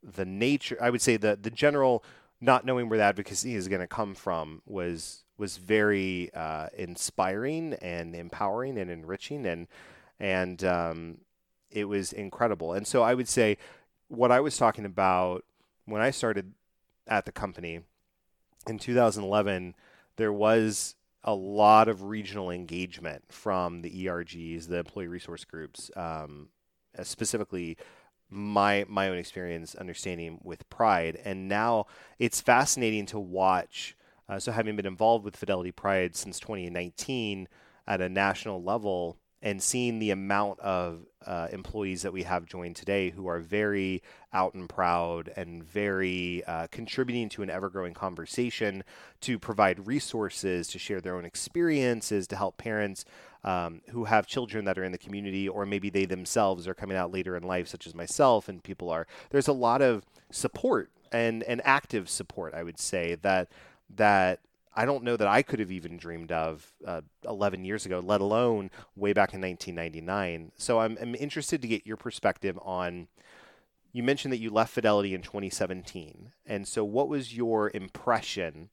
the 0.02 0.24
nature 0.24 0.76
I 0.80 0.90
would 0.90 1.02
say 1.02 1.16
the 1.16 1.38
the 1.40 1.50
general 1.50 2.04
not 2.40 2.64
knowing 2.64 2.88
where 2.88 2.98
the 2.98 3.04
advocacy 3.04 3.54
is 3.54 3.68
going 3.68 3.80
to 3.80 3.86
come 3.86 4.14
from 4.14 4.62
was 4.66 5.24
was 5.36 5.56
very 5.56 6.30
uh, 6.34 6.68
inspiring 6.76 7.74
and 7.74 8.14
empowering 8.14 8.78
and 8.78 8.90
enriching 8.90 9.46
and 9.46 9.66
and 10.18 10.62
um, 10.64 11.18
it 11.70 11.86
was 11.86 12.12
incredible. 12.12 12.72
And 12.74 12.86
so 12.86 13.02
I 13.02 13.14
would 13.14 13.28
say 13.28 13.56
what 14.08 14.30
I 14.30 14.40
was 14.40 14.56
talking 14.56 14.84
about 14.84 15.44
when 15.86 16.02
I 16.02 16.10
started 16.10 16.52
at 17.06 17.24
the 17.24 17.32
company. 17.32 17.80
In 18.66 18.78
2011 18.78 19.74
there 20.16 20.32
was 20.32 20.94
a 21.24 21.34
lot 21.34 21.88
of 21.88 22.04
regional 22.04 22.50
engagement 22.50 23.24
from 23.28 23.82
the 23.82 24.06
ERGs 24.06 24.68
the 24.68 24.78
employee 24.78 25.08
resource 25.08 25.44
groups 25.44 25.90
um, 25.96 26.48
uh, 26.98 27.04
specifically 27.04 27.76
my 28.30 28.84
my 28.88 29.08
own 29.08 29.18
experience 29.18 29.74
understanding 29.74 30.38
with 30.42 30.68
pride. 30.70 31.18
And 31.24 31.48
now 31.48 31.86
it's 32.18 32.40
fascinating 32.40 33.06
to 33.06 33.18
watch 33.18 33.96
uh, 34.28 34.38
so 34.38 34.52
having 34.52 34.76
been 34.76 34.86
involved 34.86 35.24
with 35.24 35.36
fidelity 35.36 35.72
pride 35.72 36.14
since 36.14 36.38
2019 36.38 37.48
at 37.86 38.00
a 38.00 38.08
national 38.08 38.62
level 38.62 39.18
and 39.42 39.62
seeing 39.62 39.98
the 39.98 40.10
amount 40.10 40.60
of 40.60 41.06
uh, 41.26 41.48
employees 41.52 42.02
that 42.02 42.12
we 42.12 42.22
have 42.22 42.46
joined 42.46 42.76
today 42.76 43.10
who 43.10 43.26
are 43.26 43.40
very 43.40 44.02
out 44.32 44.54
and 44.54 44.68
proud 44.68 45.32
and 45.36 45.64
very 45.64 46.42
uh, 46.46 46.66
contributing 46.70 47.28
to 47.28 47.42
an 47.42 47.50
ever-growing 47.50 47.94
conversation 47.94 48.82
to 49.20 49.38
provide 49.38 49.86
resources 49.86 50.68
to 50.68 50.78
share 50.78 51.00
their 51.00 51.16
own 51.16 51.24
experiences 51.24 52.26
to 52.26 52.36
help 52.36 52.56
parents 52.56 53.04
um, 53.44 53.80
who 53.90 54.04
have 54.04 54.26
children 54.26 54.64
that 54.66 54.78
are 54.78 54.84
in 54.84 54.92
the 54.92 54.98
community, 54.98 55.48
or 55.48 55.64
maybe 55.64 55.88
they 55.90 56.04
themselves 56.04 56.68
are 56.68 56.74
coming 56.74 56.96
out 56.96 57.12
later 57.12 57.36
in 57.36 57.42
life, 57.42 57.68
such 57.68 57.86
as 57.86 57.94
myself, 57.94 58.48
and 58.48 58.62
people 58.62 58.90
are. 58.90 59.06
There's 59.30 59.48
a 59.48 59.52
lot 59.52 59.80
of 59.80 60.04
support 60.30 60.90
and 61.12 61.42
and 61.44 61.60
active 61.64 62.08
support. 62.08 62.54
I 62.54 62.62
would 62.62 62.78
say 62.78 63.16
that 63.22 63.48
that 63.96 64.40
I 64.74 64.84
don't 64.84 65.02
know 65.04 65.16
that 65.16 65.26
I 65.26 65.42
could 65.42 65.58
have 65.58 65.72
even 65.72 65.96
dreamed 65.96 66.30
of 66.30 66.72
uh, 66.86 67.00
11 67.26 67.64
years 67.64 67.86
ago, 67.86 68.00
let 68.00 68.20
alone 68.20 68.70
way 68.94 69.12
back 69.12 69.34
in 69.34 69.40
1999. 69.40 70.52
So 70.56 70.80
I'm, 70.80 70.96
I'm 71.00 71.14
interested 71.16 71.60
to 71.62 71.68
get 71.68 71.86
your 71.86 71.96
perspective 71.96 72.58
on. 72.62 73.08
You 73.92 74.04
mentioned 74.04 74.32
that 74.32 74.38
you 74.38 74.50
left 74.50 74.72
Fidelity 74.72 75.14
in 75.14 75.22
2017, 75.22 76.30
and 76.46 76.68
so 76.68 76.84
what 76.84 77.08
was 77.08 77.36
your 77.36 77.72
impression 77.74 78.68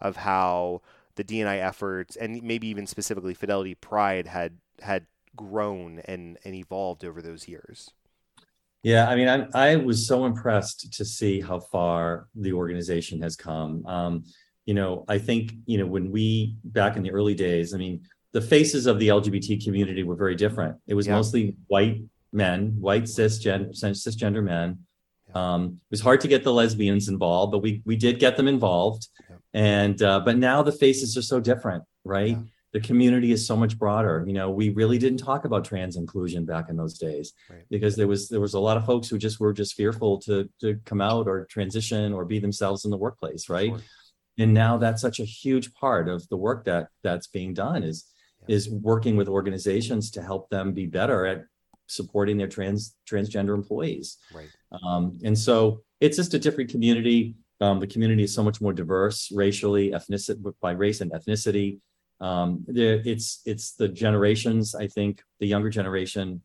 of 0.00 0.16
how 0.16 0.80
the 1.16 1.24
DNI 1.24 1.62
efforts 1.62 2.16
and 2.16 2.42
maybe 2.42 2.68
even 2.68 2.86
specifically 2.86 3.34
Fidelity 3.34 3.74
Pride 3.74 4.28
had 4.28 4.56
had 4.80 5.06
grown 5.36 6.00
and, 6.06 6.38
and 6.44 6.54
evolved 6.54 7.04
over 7.04 7.20
those 7.20 7.48
years? 7.48 7.90
Yeah, 8.82 9.08
I 9.08 9.14
mean, 9.14 9.28
I, 9.28 9.46
I 9.54 9.76
was 9.76 10.06
so 10.06 10.24
impressed 10.24 10.92
to 10.94 11.04
see 11.04 11.40
how 11.40 11.60
far 11.60 12.28
the 12.34 12.52
organization 12.52 13.22
has 13.22 13.36
come. 13.36 13.86
Um, 13.86 14.24
you 14.66 14.74
know, 14.74 15.04
I 15.08 15.18
think, 15.18 15.52
you 15.66 15.78
know, 15.78 15.86
when 15.86 16.10
we 16.10 16.56
back 16.64 16.96
in 16.96 17.02
the 17.02 17.10
early 17.10 17.34
days, 17.34 17.74
I 17.74 17.78
mean, 17.78 18.02
the 18.32 18.40
faces 18.40 18.86
of 18.86 18.98
the 18.98 19.08
LGBT 19.08 19.62
community 19.62 20.04
were 20.04 20.14
very 20.14 20.34
different. 20.34 20.76
It 20.86 20.94
was 20.94 21.06
yeah. 21.06 21.16
mostly 21.16 21.56
white 21.66 22.02
men, 22.32 22.76
white 22.78 23.04
cisgender, 23.04 23.70
cisgender 23.70 24.42
men. 24.42 24.78
Yeah. 25.28 25.54
Um, 25.54 25.64
it 25.64 25.90
was 25.90 26.00
hard 26.00 26.20
to 26.22 26.28
get 26.28 26.44
the 26.44 26.52
lesbians 26.52 27.08
involved, 27.08 27.52
but 27.52 27.58
we 27.58 27.82
we 27.84 27.96
did 27.96 28.18
get 28.18 28.36
them 28.36 28.48
involved. 28.48 29.08
Yeah. 29.28 29.36
And 29.54 30.02
uh, 30.02 30.20
but 30.20 30.38
now 30.38 30.62
the 30.62 30.72
faces 30.72 31.16
are 31.16 31.22
so 31.22 31.40
different, 31.40 31.84
right? 32.04 32.38
The 32.72 32.80
community 32.80 33.32
is 33.32 33.46
so 33.46 33.54
much 33.54 33.78
broader. 33.78 34.24
You 34.26 34.32
know, 34.32 34.50
we 34.50 34.70
really 34.70 34.96
didn't 34.96 35.18
talk 35.18 35.44
about 35.44 35.66
trans 35.66 35.96
inclusion 35.96 36.46
back 36.46 36.70
in 36.70 36.76
those 36.78 36.96
days 36.96 37.34
right. 37.50 37.64
because 37.68 37.96
there 37.96 38.08
was 38.08 38.30
there 38.30 38.40
was 38.40 38.54
a 38.54 38.60
lot 38.60 38.78
of 38.78 38.86
folks 38.86 39.08
who 39.08 39.18
just 39.18 39.40
were 39.40 39.52
just 39.52 39.74
fearful 39.74 40.18
to 40.20 40.48
to 40.62 40.80
come 40.86 41.02
out 41.02 41.28
or 41.28 41.44
transition 41.50 42.14
or 42.14 42.24
be 42.24 42.38
themselves 42.38 42.86
in 42.86 42.90
the 42.90 42.96
workplace, 42.96 43.50
right? 43.50 43.68
Sure 43.68 43.80
and 44.38 44.54
now 44.54 44.76
that's 44.76 45.02
such 45.02 45.20
a 45.20 45.24
huge 45.24 45.72
part 45.74 46.08
of 46.08 46.26
the 46.28 46.36
work 46.36 46.64
that 46.64 46.88
that's 47.02 47.26
being 47.26 47.54
done 47.54 47.82
is 47.82 48.06
yeah. 48.46 48.56
is 48.56 48.70
working 48.70 49.16
with 49.16 49.28
organizations 49.28 50.10
to 50.12 50.22
help 50.22 50.48
them 50.50 50.72
be 50.72 50.86
better 50.86 51.26
at 51.26 51.44
supporting 51.86 52.38
their 52.38 52.48
trans 52.48 52.94
transgender 53.08 53.54
employees. 53.54 54.18
Right. 54.34 54.48
Um, 54.84 55.18
and 55.24 55.38
so 55.38 55.82
it's 56.00 56.16
just 56.16 56.34
a 56.34 56.38
different 56.38 56.70
community. 56.70 57.34
Um, 57.60 57.78
the 57.78 57.86
community 57.86 58.24
is 58.24 58.34
so 58.34 58.42
much 58.42 58.60
more 58.60 58.72
diverse 58.72 59.30
racially 59.32 59.90
ethnicity 59.90 60.54
by 60.60 60.72
race 60.72 61.00
and 61.00 61.12
ethnicity. 61.12 61.80
Um, 62.20 62.64
it's 62.68 63.40
it's 63.44 63.72
the 63.72 63.88
generations 63.88 64.76
i 64.76 64.86
think 64.86 65.24
the 65.40 65.46
younger 65.46 65.70
generation 65.70 66.40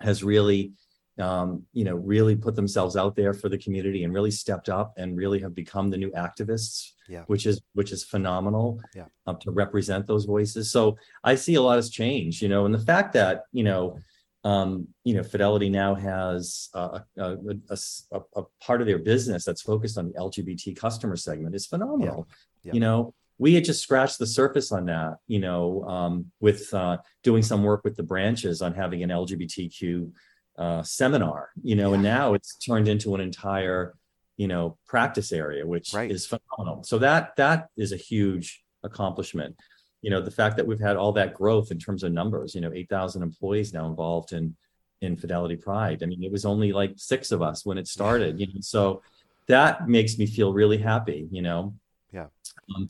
has 0.00 0.24
really 0.24 0.72
um, 1.18 1.64
you 1.72 1.84
know, 1.84 1.94
really 1.94 2.36
put 2.36 2.54
themselves 2.54 2.96
out 2.96 3.16
there 3.16 3.32
for 3.32 3.48
the 3.48 3.58
community 3.58 4.04
and 4.04 4.12
really 4.12 4.30
stepped 4.30 4.68
up 4.68 4.94
and 4.96 5.16
really 5.16 5.40
have 5.40 5.54
become 5.54 5.88
the 5.88 5.96
new 5.96 6.10
activists, 6.10 6.90
yeah. 7.08 7.22
which 7.26 7.46
is 7.46 7.60
which 7.72 7.92
is 7.92 8.04
phenomenal 8.04 8.80
yeah. 8.94 9.06
um, 9.26 9.38
to 9.38 9.50
represent 9.50 10.06
those 10.06 10.26
voices. 10.26 10.70
So 10.70 10.98
I 11.24 11.34
see 11.34 11.54
a 11.54 11.62
lot 11.62 11.76
has 11.76 11.90
changed, 11.90 12.42
you 12.42 12.48
know, 12.48 12.66
and 12.66 12.74
the 12.74 12.78
fact 12.78 13.14
that 13.14 13.44
you 13.52 13.64
know, 13.64 13.98
um, 14.44 14.88
you 15.04 15.14
know, 15.14 15.22
Fidelity 15.22 15.70
now 15.70 15.94
has 15.94 16.68
a, 16.74 17.02
a, 17.16 17.36
a, 17.70 18.20
a, 18.36 18.42
part 18.60 18.80
of 18.80 18.86
their 18.86 18.98
business 18.98 19.44
that's 19.44 19.62
focused 19.62 19.96
on 19.98 20.06
the 20.08 20.18
LGBT 20.18 20.76
customer 20.76 21.16
segment 21.16 21.54
is 21.54 21.66
phenomenal. 21.66 22.28
Yeah. 22.62 22.74
You 22.74 22.80
know, 22.80 23.14
we 23.38 23.54
had 23.54 23.64
just 23.64 23.82
scratched 23.82 24.18
the 24.18 24.26
surface 24.26 24.72
on 24.72 24.86
that, 24.86 25.16
you 25.26 25.40
know, 25.40 25.82
um, 25.84 26.30
with 26.40 26.72
uh, 26.72 26.98
doing 27.22 27.42
some 27.42 27.62
work 27.62 27.82
with 27.84 27.96
the 27.96 28.02
branches 28.02 28.62
on 28.62 28.72
having 28.74 29.02
an 29.02 29.10
LGBTQ 29.10 30.10
uh, 30.58 30.82
seminar, 30.82 31.50
you 31.62 31.76
know, 31.76 31.90
yeah. 31.90 31.94
and 31.94 32.02
now 32.02 32.34
it's 32.34 32.56
turned 32.56 32.88
into 32.88 33.14
an 33.14 33.20
entire, 33.20 33.94
you 34.36 34.48
know, 34.48 34.76
practice 34.86 35.32
area, 35.32 35.66
which 35.66 35.92
right. 35.92 36.10
is 36.10 36.26
phenomenal. 36.26 36.82
So 36.84 36.98
that 36.98 37.36
that 37.36 37.68
is 37.76 37.92
a 37.92 37.96
huge 37.96 38.62
accomplishment. 38.82 39.56
You 40.02 40.10
know, 40.10 40.20
the 40.20 40.30
fact 40.30 40.56
that 40.56 40.66
we've 40.66 40.80
had 40.80 40.96
all 40.96 41.12
that 41.12 41.34
growth 41.34 41.70
in 41.70 41.78
terms 41.78 42.02
of 42.02 42.12
numbers, 42.12 42.54
you 42.54 42.60
know, 42.60 42.72
8,000 42.72 43.22
employees 43.22 43.72
now 43.72 43.86
involved 43.86 44.32
in 44.32 44.56
in 45.02 45.16
Fidelity 45.16 45.56
Pride. 45.56 46.02
I 46.02 46.06
mean, 46.06 46.24
it 46.24 46.32
was 46.32 46.46
only 46.46 46.72
like 46.72 46.94
six 46.96 47.32
of 47.32 47.42
us 47.42 47.66
when 47.66 47.76
it 47.76 47.86
started, 47.86 48.40
you 48.40 48.46
know, 48.46 48.60
so 48.60 49.02
that 49.46 49.88
makes 49.88 50.18
me 50.18 50.26
feel 50.26 50.52
really 50.52 50.78
happy, 50.78 51.28
you 51.30 51.42
know. 51.42 51.74
Yeah. 52.12 52.26
Um, 52.74 52.88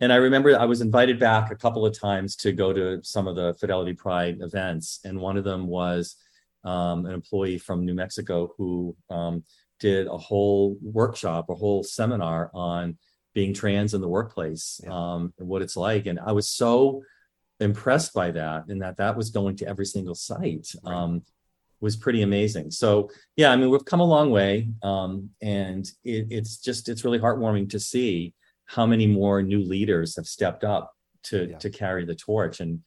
and 0.00 0.12
I 0.12 0.16
remember 0.16 0.58
I 0.58 0.64
was 0.64 0.80
invited 0.80 1.18
back 1.18 1.50
a 1.50 1.56
couple 1.56 1.86
of 1.86 1.98
times 1.98 2.36
to 2.36 2.52
go 2.52 2.72
to 2.72 3.02
some 3.02 3.28
of 3.28 3.36
the 3.36 3.54
Fidelity 3.54 3.94
Pride 3.94 4.38
events, 4.40 5.00
and 5.04 5.18
one 5.18 5.36
of 5.36 5.44
them 5.44 5.66
was 5.66 6.16
um, 6.64 7.06
an 7.06 7.12
employee 7.12 7.58
from 7.58 7.84
New 7.84 7.94
Mexico 7.94 8.52
who 8.56 8.96
um, 9.10 9.44
did 9.80 10.06
a 10.06 10.16
whole 10.16 10.76
workshop, 10.82 11.50
a 11.50 11.54
whole 11.54 11.82
seminar 11.82 12.50
on 12.54 12.96
being 13.34 13.52
trans 13.52 13.94
in 13.94 14.00
the 14.00 14.08
workplace 14.08 14.80
yeah. 14.84 14.90
um, 14.92 15.34
and 15.38 15.48
what 15.48 15.62
it's 15.62 15.76
like. 15.76 16.06
And 16.06 16.20
I 16.20 16.32
was 16.32 16.48
so 16.48 17.02
impressed 17.60 18.14
by 18.14 18.30
that 18.30 18.66
and 18.68 18.82
that 18.82 18.96
that 18.98 19.16
was 19.16 19.30
going 19.30 19.56
to 19.56 19.68
every 19.68 19.86
single 19.86 20.14
site. 20.14 20.68
Right. 20.82 20.94
Um, 20.94 21.22
was 21.84 21.96
pretty 21.96 22.22
amazing. 22.22 22.70
So 22.70 23.10
yeah, 23.36 23.50
I 23.52 23.56
mean, 23.56 23.68
we've 23.70 23.84
come 23.84 24.00
a 24.00 24.04
long 24.04 24.30
way, 24.30 24.70
um, 24.82 25.30
and 25.42 25.86
it, 26.02 26.28
it's 26.30 26.56
just 26.56 26.88
it's 26.88 27.04
really 27.04 27.18
heartwarming 27.18 27.68
to 27.70 27.78
see 27.78 28.32
how 28.64 28.86
many 28.86 29.06
more 29.06 29.42
new 29.42 29.62
leaders 29.62 30.16
have 30.16 30.26
stepped 30.26 30.64
up 30.64 30.92
to 31.24 31.50
yeah. 31.50 31.58
to 31.58 31.70
carry 31.70 32.06
the 32.06 32.14
torch, 32.14 32.60
and 32.60 32.80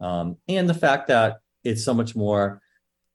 um, 0.00 0.36
and 0.48 0.68
the 0.68 0.74
fact 0.74 1.08
that 1.08 1.38
it's 1.64 1.82
so 1.82 1.94
much 1.94 2.14
more 2.14 2.60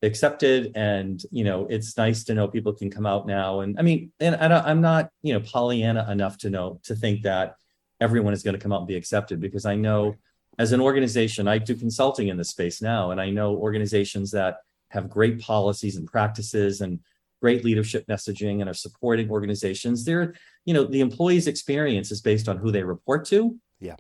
accepted 0.04 0.72
and 0.76 1.24
you 1.32 1.44
know 1.44 1.66
it's 1.70 1.98
nice 1.98 2.24
to 2.24 2.34
know 2.34 2.48
people 2.48 2.74
can 2.74 2.90
come 2.90 3.06
out 3.06 3.26
now. 3.26 3.62
And 3.62 3.80
i 3.80 3.82
mean 3.82 4.12
and 4.20 4.36
I 4.36 4.48
don't, 4.48 4.66
i'm 4.66 4.82
not 4.82 5.10
you 5.24 5.34
know 5.34 5.40
pollyanna 5.40 6.08
enough 6.12 6.38
to 6.40 6.50
know 6.50 6.80
to 6.84 6.96
think 6.96 7.24
that 7.24 7.56
everyone 8.00 8.34
is 8.34 8.44
going 8.44 8.54
to 8.54 8.60
come 8.60 8.72
out 8.72 8.80
and 8.80 8.88
be 8.88 8.96
accepted 8.96 9.40
because 9.40 9.66
i 9.66 9.76
know 9.76 10.16
as 10.60 10.72
an 10.72 10.82
organization 10.82 11.48
i 11.48 11.58
do 11.58 11.76
consulting 11.76 12.28
in 12.28 12.38
this 12.38 12.50
space 12.50 12.80
now 12.80 13.10
and 13.10 13.20
i 13.20 13.32
know 13.32 13.56
organizations 13.56 14.30
that 14.30 14.58
have 14.90 15.10
great 15.10 15.40
policies 15.40 15.96
and 15.96 16.08
practices 16.08 16.82
and 16.82 17.00
great 17.42 17.64
leadership 17.64 18.06
messaging 18.08 18.62
and 18.62 18.70
are 18.70 18.74
supporting 18.74 19.30
organizations. 19.30 20.04
They're 20.04 20.34
you 20.66 20.74
know 20.74 20.84
the 20.84 21.02
employees 21.02 21.48
experience 21.48 22.12
is 22.12 22.22
based 22.22 22.50
on 22.50 22.58
who 22.58 22.72
they 22.72 22.84
report 22.84 23.26
to 23.26 23.58
yeah. 23.80 23.96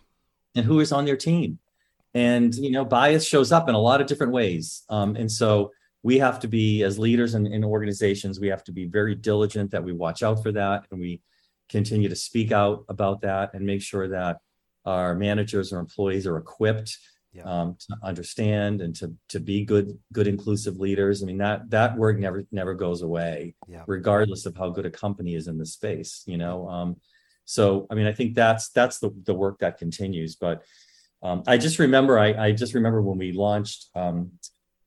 and 0.56 0.66
who 0.66 0.80
is 0.80 0.92
on 0.92 1.06
their 1.06 1.18
team. 1.18 1.60
And 2.14 2.54
you 2.56 2.72
know 2.72 2.86
bias 2.86 3.26
shows 3.26 3.52
up 3.52 3.70
in 3.70 3.76
a 3.76 3.80
lot 3.80 4.02
of 4.02 4.08
different 4.08 4.34
ways. 4.34 4.84
Um, 4.90 5.16
and 5.16 5.32
so 5.32 5.72
we 6.08 6.17
have 6.17 6.39
to 6.39 6.48
be 6.48 6.84
as 6.84 6.98
leaders 6.98 7.36
in, 7.36 7.43
in 7.48 7.63
organizations 7.63 8.39
we 8.39 8.48
have 8.48 8.63
to 8.63 8.72
be 8.72 8.86
very 8.86 9.15
diligent 9.30 9.72
that 9.72 9.84
we 9.84 9.91
watch 9.91 10.24
out 10.28 10.41
for 10.43 10.52
that 10.54 10.86
and 10.89 11.00
we 11.00 11.22
continue 11.70 12.10
to 12.10 12.15
speak 12.15 12.52
out 12.52 12.86
about 12.88 13.20
that 13.22 13.54
and 13.54 13.65
make 13.65 13.82
sure 13.82 14.08
that 14.08 14.38
our 14.86 15.13
managers 15.15 15.74
or 15.74 15.80
employees 15.80 16.26
are 16.26 16.38
equipped 16.38 16.98
yeah. 17.34 17.43
um, 17.43 17.76
to 17.80 17.96
understand 18.04 18.82
and 18.82 18.96
to 18.96 19.13
to 19.28 19.39
be 19.39 19.65
good 19.65 19.98
good 20.13 20.28
inclusive 20.28 20.78
leaders. 20.78 21.22
I 21.22 21.26
mean 21.26 21.39
that 21.39 21.70
that 21.70 21.98
word 21.98 22.20
never 22.20 22.46
never 22.52 22.74
goes 22.74 23.02
away, 23.02 23.56
yeah. 23.67 23.84
regardless 23.86 24.46
of 24.46 24.56
how 24.56 24.70
good 24.70 24.86
a 24.86 24.89
company 25.06 25.36
is 25.36 25.48
in 25.48 25.58
the 25.58 25.65
space. 25.65 26.24
You 26.26 26.38
know, 26.38 26.70
um, 26.70 26.96
so 27.43 27.86
I 27.91 27.96
mean 27.96 28.08
I 28.08 28.13
think 28.13 28.34
that's 28.34 28.70
that's 28.70 29.00
the 29.00 29.12
the 29.26 29.34
work 29.34 29.60
that 29.60 29.78
continues. 29.78 30.38
But 30.38 30.63
um, 31.22 31.43
I 31.48 31.58
just 31.58 31.80
remember 31.80 32.17
I 32.17 32.30
I 32.48 32.52
just 32.54 32.74
remember 32.74 33.02
when 33.02 33.17
we 33.17 33.34
launched 33.34 33.89
um, 33.93 34.32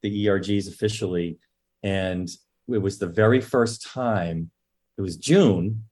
the 0.03 0.27
ERGs 0.27 0.69
officially. 0.69 1.39
And 1.83 2.29
it 2.69 2.79
was 2.79 2.99
the 2.99 3.07
very 3.07 3.41
first 3.41 3.87
time, 3.87 4.51
it 4.97 5.03
was 5.03 5.17
June, 5.17 5.85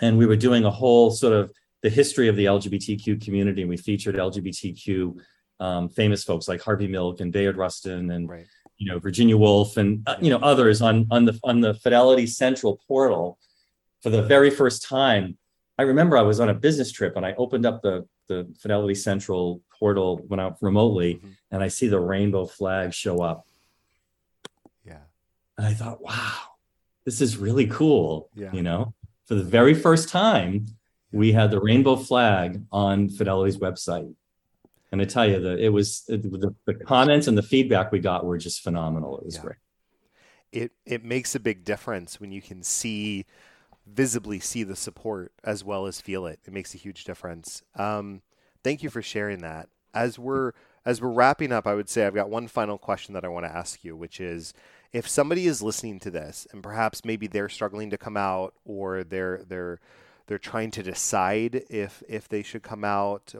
and 0.00 0.18
we 0.18 0.26
were 0.26 0.36
doing 0.36 0.64
a 0.64 0.70
whole 0.70 1.10
sort 1.10 1.32
of 1.32 1.52
the 1.82 1.90
history 1.90 2.28
of 2.28 2.36
the 2.36 2.46
LGBTQ 2.46 3.22
community. 3.22 3.62
And 3.62 3.68
we 3.68 3.76
featured 3.76 4.16
LGBTQ 4.16 5.16
um, 5.60 5.88
famous 5.88 6.24
folks 6.24 6.48
like 6.48 6.60
Harvey 6.60 6.88
Milk 6.88 7.20
and 7.20 7.32
Bayard 7.32 7.56
Rustin 7.56 8.10
and 8.10 8.28
right. 8.28 8.46
you 8.76 8.90
know 8.90 8.98
Virginia 8.98 9.36
Woolf 9.36 9.76
and 9.76 10.02
uh, 10.06 10.16
you 10.20 10.30
know 10.30 10.38
others 10.38 10.82
on 10.82 11.06
on 11.10 11.24
the 11.24 11.38
on 11.44 11.60
the 11.60 11.74
Fidelity 11.74 12.26
Central 12.26 12.80
portal 12.88 13.38
for 14.02 14.10
the 14.10 14.22
very 14.22 14.50
first 14.50 14.82
time. 14.82 15.38
I 15.78 15.82
remember 15.82 16.16
I 16.16 16.22
was 16.22 16.40
on 16.40 16.48
a 16.48 16.54
business 16.54 16.92
trip 16.92 17.16
and 17.16 17.26
I 17.26 17.34
opened 17.34 17.66
up 17.66 17.82
the 17.82 18.06
the 18.28 18.48
Fidelity 18.58 18.94
Central 18.94 19.60
portal 19.78 20.20
went 20.28 20.40
out 20.40 20.56
remotely 20.60 21.16
mm-hmm. 21.16 21.30
and 21.50 21.62
I 21.62 21.68
see 21.68 21.88
the 21.88 22.00
rainbow 22.00 22.46
flag 22.46 22.94
show 22.94 23.20
up. 23.20 23.46
Yeah. 24.84 25.02
And 25.58 25.66
I 25.66 25.74
thought, 25.74 26.02
wow, 26.02 26.32
this 27.04 27.20
is 27.20 27.36
really 27.36 27.66
cool. 27.66 28.30
Yeah. 28.34 28.52
You 28.52 28.62
know, 28.62 28.94
for 29.26 29.34
the 29.34 29.42
very 29.42 29.74
first 29.74 30.08
time, 30.08 30.66
we 31.12 31.32
had 31.32 31.50
the 31.50 31.60
rainbow 31.60 31.96
flag 31.96 32.62
on 32.72 33.08
Fidelity's 33.08 33.58
website. 33.58 34.12
And 34.90 35.02
I 35.02 35.04
tell 35.04 35.28
you 35.28 35.40
that 35.40 35.58
it 35.60 35.70
was 35.70 36.04
it, 36.08 36.22
the, 36.22 36.54
the, 36.66 36.74
comments 36.74 37.26
and 37.26 37.36
the 37.36 37.42
feedback 37.42 37.92
we 37.92 37.98
got 37.98 38.24
were 38.24 38.38
just 38.38 38.62
phenomenal. 38.62 39.18
It 39.18 39.24
was 39.24 39.36
yeah. 39.36 39.42
great. 39.42 39.56
It 40.52 40.72
it 40.86 41.04
makes 41.04 41.34
a 41.34 41.40
big 41.40 41.64
difference 41.64 42.20
when 42.20 42.30
you 42.30 42.40
can 42.40 42.62
see 42.62 43.26
visibly 43.86 44.40
see 44.40 44.62
the 44.62 44.76
support 44.76 45.32
as 45.42 45.64
well 45.64 45.86
as 45.86 46.00
feel 46.00 46.26
it. 46.26 46.40
It 46.44 46.52
makes 46.52 46.74
a 46.74 46.78
huge 46.78 47.04
difference. 47.04 47.62
Um, 47.76 48.22
thank 48.62 48.82
you 48.82 48.90
for 48.90 49.02
sharing 49.02 49.40
that. 49.40 49.68
As 49.92 50.18
we're 50.18 50.52
as 50.86 51.00
we're 51.00 51.08
wrapping 51.10 51.52
up, 51.52 51.66
I 51.66 51.74
would 51.74 51.88
say 51.88 52.06
I've 52.06 52.14
got 52.14 52.28
one 52.28 52.46
final 52.48 52.78
question 52.78 53.14
that 53.14 53.24
I 53.24 53.28
want 53.28 53.46
to 53.46 53.54
ask 53.54 53.84
you, 53.84 53.96
which 53.96 54.20
is 54.20 54.52
if 54.92 55.08
somebody 55.08 55.46
is 55.46 55.62
listening 55.62 55.98
to 56.00 56.10
this 56.10 56.46
and 56.52 56.62
perhaps 56.62 57.04
maybe 57.04 57.26
they're 57.26 57.48
struggling 57.48 57.90
to 57.90 57.98
come 57.98 58.16
out 58.16 58.54
or 58.64 59.04
they're 59.04 59.42
they're 59.48 59.80
they're 60.26 60.38
trying 60.38 60.70
to 60.72 60.82
decide 60.82 61.64
if 61.68 62.02
if 62.08 62.28
they 62.28 62.42
should 62.42 62.62
come 62.62 62.84
out, 62.84 63.34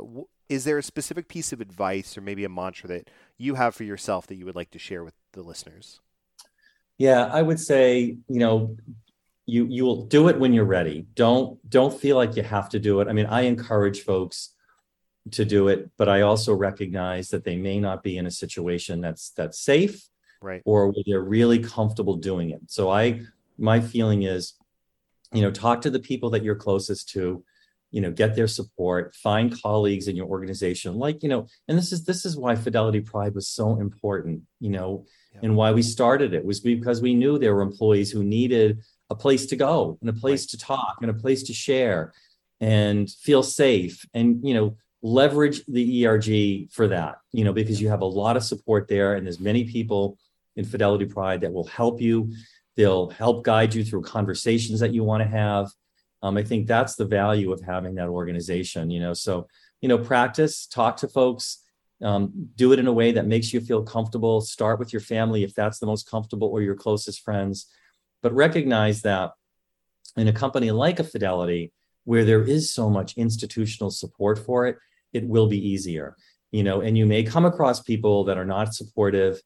is 0.48 0.64
there 0.64 0.78
a 0.78 0.82
specific 0.82 1.28
piece 1.28 1.52
of 1.52 1.60
advice 1.60 2.16
or 2.16 2.20
maybe 2.20 2.44
a 2.44 2.48
mantra 2.48 2.88
that 2.88 3.10
you 3.38 3.54
have 3.54 3.74
for 3.74 3.84
yourself 3.84 4.26
that 4.26 4.36
you 4.36 4.44
would 4.44 4.56
like 4.56 4.70
to 4.70 4.78
share 4.78 5.04
with 5.04 5.14
the 5.32 5.42
listeners? 5.42 6.00
Yeah, 6.98 7.26
I 7.26 7.42
would 7.42 7.58
say, 7.58 8.16
you 8.28 8.38
know, 8.38 8.76
you 9.46 9.66
you 9.66 9.84
will 9.84 10.06
do 10.06 10.28
it 10.28 10.38
when 10.38 10.52
you're 10.52 10.64
ready. 10.64 11.06
Don't 11.14 11.58
don't 11.68 11.98
feel 11.98 12.16
like 12.16 12.36
you 12.36 12.42
have 12.42 12.68
to 12.70 12.78
do 12.78 13.00
it. 13.00 13.08
I 13.08 13.12
mean, 13.12 13.26
I 13.26 13.42
encourage 13.42 14.02
folks 14.02 14.54
to 15.32 15.44
do 15.44 15.68
it, 15.68 15.90
but 15.96 16.08
I 16.08 16.22
also 16.22 16.54
recognize 16.54 17.28
that 17.30 17.44
they 17.44 17.56
may 17.56 17.80
not 17.80 18.02
be 18.02 18.18
in 18.18 18.26
a 18.26 18.30
situation 18.30 19.00
that's 19.00 19.30
that's 19.30 19.58
safe, 19.58 20.06
right? 20.40 20.62
Or 20.64 20.88
where 20.88 21.02
they're 21.06 21.20
really 21.20 21.58
comfortable 21.58 22.16
doing 22.16 22.50
it. 22.50 22.60
So 22.68 22.90
I, 22.90 23.22
my 23.58 23.80
feeling 23.80 24.22
is, 24.22 24.54
you 25.32 25.42
know, 25.42 25.50
talk 25.50 25.82
to 25.82 25.90
the 25.90 26.00
people 26.00 26.30
that 26.30 26.42
you're 26.42 26.54
closest 26.54 27.10
to, 27.10 27.44
you 27.90 28.00
know, 28.00 28.10
get 28.10 28.34
their 28.34 28.48
support, 28.48 29.14
find 29.14 29.60
colleagues 29.62 30.08
in 30.08 30.16
your 30.16 30.26
organization, 30.26 30.94
like 30.96 31.22
you 31.22 31.28
know, 31.28 31.46
and 31.68 31.76
this 31.76 31.92
is 31.92 32.04
this 32.04 32.24
is 32.24 32.36
why 32.36 32.54
Fidelity 32.54 33.00
Pride 33.00 33.34
was 33.34 33.48
so 33.48 33.78
important, 33.78 34.42
you 34.60 34.70
know, 34.70 35.06
yeah. 35.34 35.40
and 35.42 35.56
why 35.56 35.72
we 35.72 35.82
started 35.82 36.34
it 36.34 36.44
was 36.44 36.60
because 36.60 37.00
we 37.00 37.14
knew 37.14 37.38
there 37.38 37.54
were 37.54 37.62
employees 37.62 38.10
who 38.10 38.24
needed 38.24 38.82
a 39.10 39.14
place 39.14 39.46
to 39.46 39.56
go 39.56 39.98
and 40.00 40.10
a 40.10 40.14
place 40.14 40.46
to 40.46 40.58
talk 40.58 40.96
and 41.00 41.10
a 41.10 41.14
place 41.14 41.42
to 41.44 41.52
share 41.52 42.12
and 42.60 43.10
feel 43.10 43.42
safe 43.42 44.06
and 44.14 44.40
you 44.42 44.54
know 44.54 44.76
leverage 45.04 45.64
the 45.66 46.06
ERG 46.06 46.72
for 46.72 46.88
that, 46.88 47.16
you 47.30 47.44
know, 47.44 47.52
because 47.52 47.80
you 47.80 47.90
have 47.90 48.00
a 48.00 48.06
lot 48.06 48.38
of 48.38 48.42
support 48.42 48.88
there 48.88 49.14
and 49.14 49.26
there's 49.26 49.38
many 49.38 49.64
people 49.64 50.16
in 50.56 50.64
Fidelity 50.64 51.04
Pride 51.04 51.42
that 51.42 51.52
will 51.52 51.66
help 51.66 52.00
you. 52.00 52.32
They'll 52.76 53.10
help 53.10 53.44
guide 53.44 53.74
you 53.74 53.84
through 53.84 54.02
conversations 54.02 54.80
that 54.80 54.94
you 54.94 55.04
want 55.04 55.22
to 55.22 55.28
have. 55.28 55.68
Um, 56.22 56.38
I 56.38 56.42
think 56.42 56.66
that's 56.66 56.96
the 56.96 57.04
value 57.04 57.52
of 57.52 57.60
having 57.60 57.94
that 57.96 58.08
organization, 58.08 58.90
you 58.90 58.98
know. 58.98 59.12
So, 59.12 59.46
you 59.82 59.90
know, 59.90 59.98
practice, 59.98 60.66
talk 60.66 60.96
to 60.98 61.08
folks, 61.08 61.62
um, 62.02 62.32
do 62.56 62.72
it 62.72 62.78
in 62.78 62.86
a 62.86 62.92
way 62.92 63.12
that 63.12 63.26
makes 63.26 63.52
you 63.52 63.60
feel 63.60 63.82
comfortable. 63.82 64.40
Start 64.40 64.78
with 64.78 64.90
your 64.90 65.00
family 65.00 65.44
if 65.44 65.54
that's 65.54 65.78
the 65.78 65.86
most 65.86 66.10
comfortable 66.10 66.48
or 66.48 66.62
your 66.62 66.74
closest 66.74 67.20
friends. 67.20 67.66
But 68.24 68.34
recognize 68.34 69.02
that 69.02 69.30
in 70.16 70.26
a 70.26 70.32
company 70.32 70.72
like 70.72 70.98
a 70.98 71.04
Fidelity, 71.04 71.72
where 72.02 72.24
there 72.24 72.42
is 72.42 72.74
so 72.74 72.90
much 72.90 73.16
institutional 73.16 73.90
support 73.92 74.36
for 74.44 74.66
it, 74.66 74.76
it 75.12 75.24
will 75.28 75.46
be 75.46 75.68
easier 75.72 76.16
you 76.50 76.62
know 76.62 76.80
and 76.80 76.96
you 76.98 77.06
may 77.06 77.22
come 77.22 77.44
across 77.44 77.80
people 77.80 78.24
that 78.24 78.36
are 78.36 78.44
not 78.44 78.74
supportive 78.74 79.40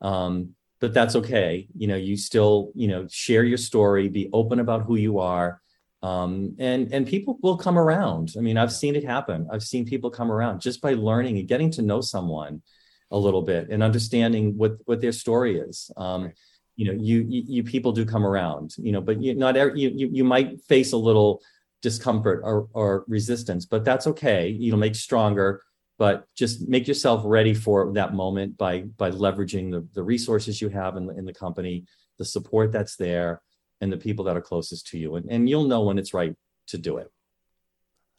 um, 0.00 0.54
but 0.80 0.92
that's 0.92 1.16
okay. 1.16 1.66
You 1.76 1.88
know 1.88 1.96
you 1.96 2.16
still 2.16 2.70
you 2.74 2.88
know 2.88 3.06
share 3.10 3.42
your 3.42 3.58
story 3.58 4.08
be 4.08 4.28
open 4.32 4.60
about 4.60 4.82
who 4.82 4.96
you 4.96 5.18
are 5.18 5.60
um, 6.02 6.56
and 6.58 6.92
and 6.92 7.06
people 7.06 7.38
will 7.42 7.56
come 7.56 7.78
around. 7.78 8.34
I 8.36 8.40
mean 8.40 8.58
i've 8.58 8.72
seen 8.72 8.94
it 8.96 9.04
happen. 9.04 9.48
I've 9.50 9.62
seen 9.62 9.86
people 9.86 10.10
come 10.10 10.30
around 10.30 10.60
just 10.60 10.82
by 10.82 10.92
learning 10.94 11.38
and 11.38 11.48
getting 11.48 11.70
to 11.72 11.82
know 11.82 12.00
someone 12.02 12.62
a 13.10 13.18
little 13.18 13.42
bit 13.42 13.68
and 13.70 13.82
understanding 13.82 14.58
what 14.58 14.72
what 14.84 15.00
their 15.00 15.12
story 15.12 15.58
is. 15.58 15.90
Um, 15.96 16.32
you 16.76 16.86
know 16.86 16.92
you, 17.00 17.24
you, 17.28 17.42
you 17.46 17.62
people 17.62 17.92
do 17.92 18.04
come 18.04 18.26
around 18.26 18.74
you 18.78 18.90
know 18.90 19.00
but 19.00 19.22
you 19.22 19.34
not 19.34 19.54
you, 19.76 19.90
you 19.90 20.08
you 20.12 20.24
might 20.24 20.60
face 20.64 20.92
a 20.92 20.96
little 20.96 21.40
discomfort 21.84 22.40
or, 22.42 22.66
or 22.72 23.04
resistance, 23.08 23.66
but 23.66 23.84
that's 23.84 24.06
okay. 24.06 24.48
You'll 24.48 24.78
make 24.78 24.94
stronger, 24.94 25.62
but 25.98 26.26
just 26.34 26.66
make 26.66 26.88
yourself 26.88 27.20
ready 27.26 27.52
for 27.52 27.92
that 27.92 28.14
moment 28.14 28.56
by 28.56 28.80
by 28.96 29.10
leveraging 29.10 29.70
the, 29.70 29.86
the 29.92 30.02
resources 30.02 30.62
you 30.62 30.70
have 30.70 30.96
in 30.96 31.04
the, 31.06 31.14
in 31.14 31.26
the 31.26 31.34
company, 31.34 31.84
the 32.18 32.24
support 32.24 32.72
that's 32.72 32.96
there, 32.96 33.42
and 33.82 33.92
the 33.92 33.98
people 33.98 34.24
that 34.24 34.34
are 34.34 34.40
closest 34.40 34.86
to 34.88 34.98
you. 34.98 35.16
And, 35.16 35.30
and 35.30 35.46
you'll 35.46 35.68
know 35.68 35.82
when 35.82 35.98
it's 35.98 36.14
right 36.14 36.34
to 36.68 36.78
do 36.78 36.96
it. 36.96 37.12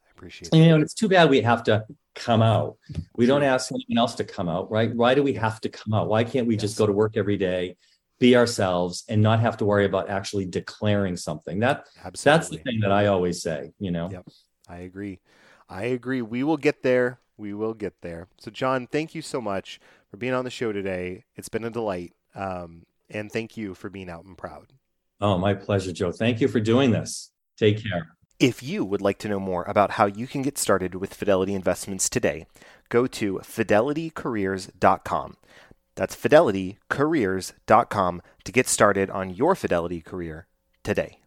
I 0.06 0.10
appreciate 0.16 0.50
and, 0.52 0.62
you 0.62 0.68
know, 0.70 0.80
it's 0.80 0.94
too 0.94 1.08
bad 1.08 1.28
we 1.28 1.40
have 1.40 1.64
to 1.64 1.84
come 2.14 2.42
out. 2.42 2.76
We 3.16 3.26
don't 3.26 3.42
ask 3.42 3.72
anyone 3.72 3.98
else 3.98 4.14
to 4.14 4.24
come 4.24 4.48
out, 4.48 4.70
right? 4.70 4.94
Why 4.94 5.16
do 5.16 5.24
we 5.24 5.32
have 5.32 5.60
to 5.62 5.68
come 5.68 5.92
out? 5.92 6.06
Why 6.06 6.22
can't 6.22 6.46
we 6.46 6.54
yes. 6.54 6.62
just 6.62 6.78
go 6.78 6.86
to 6.86 6.92
work 6.92 7.16
every 7.16 7.36
day 7.36 7.76
be 8.18 8.36
ourselves 8.36 9.04
and 9.08 9.20
not 9.20 9.40
have 9.40 9.56
to 9.58 9.64
worry 9.64 9.84
about 9.84 10.08
actually 10.08 10.46
declaring 10.46 11.16
something. 11.16 11.58
That 11.60 11.86
Absolutely. 12.04 12.38
that's 12.38 12.48
the 12.48 12.58
thing 12.58 12.80
that 12.80 12.92
I 12.92 13.06
always 13.06 13.42
say, 13.42 13.72
you 13.78 13.90
know. 13.90 14.10
Yep. 14.10 14.26
I 14.68 14.78
agree. 14.78 15.20
I 15.68 15.84
agree. 15.84 16.22
We 16.22 16.42
will 16.42 16.56
get 16.56 16.82
there. 16.82 17.20
We 17.36 17.52
will 17.52 17.74
get 17.74 18.00
there. 18.00 18.28
So 18.38 18.50
John, 18.50 18.86
thank 18.86 19.14
you 19.14 19.22
so 19.22 19.40
much 19.40 19.80
for 20.10 20.16
being 20.16 20.32
on 20.32 20.44
the 20.44 20.50
show 20.50 20.72
today. 20.72 21.24
It's 21.34 21.48
been 21.48 21.64
a 21.64 21.70
delight. 21.70 22.12
Um, 22.34 22.84
and 23.10 23.30
thank 23.30 23.56
you 23.56 23.74
for 23.74 23.88
being 23.90 24.10
out 24.10 24.24
and 24.24 24.36
proud. 24.36 24.72
Oh, 25.20 25.38
my 25.38 25.54
pleasure, 25.54 25.92
Joe. 25.92 26.12
Thank 26.12 26.40
you 26.40 26.48
for 26.48 26.60
doing 26.60 26.90
this. 26.90 27.30
Take 27.56 27.82
care. 27.82 28.08
If 28.38 28.62
you 28.62 28.84
would 28.84 29.00
like 29.00 29.16
to 29.20 29.28
know 29.28 29.40
more 29.40 29.64
about 29.64 29.92
how 29.92 30.04
you 30.04 30.26
can 30.26 30.42
get 30.42 30.58
started 30.58 30.94
with 30.94 31.14
Fidelity 31.14 31.54
Investments 31.54 32.10
today, 32.10 32.46
go 32.90 33.06
to 33.06 33.40
fidelitycareers.com. 33.42 35.36
That's 35.96 36.14
fidelitycareers.com 36.14 38.22
to 38.44 38.52
get 38.52 38.68
started 38.68 39.10
on 39.10 39.30
your 39.30 39.56
Fidelity 39.56 40.00
career 40.00 40.46
today. 40.84 41.18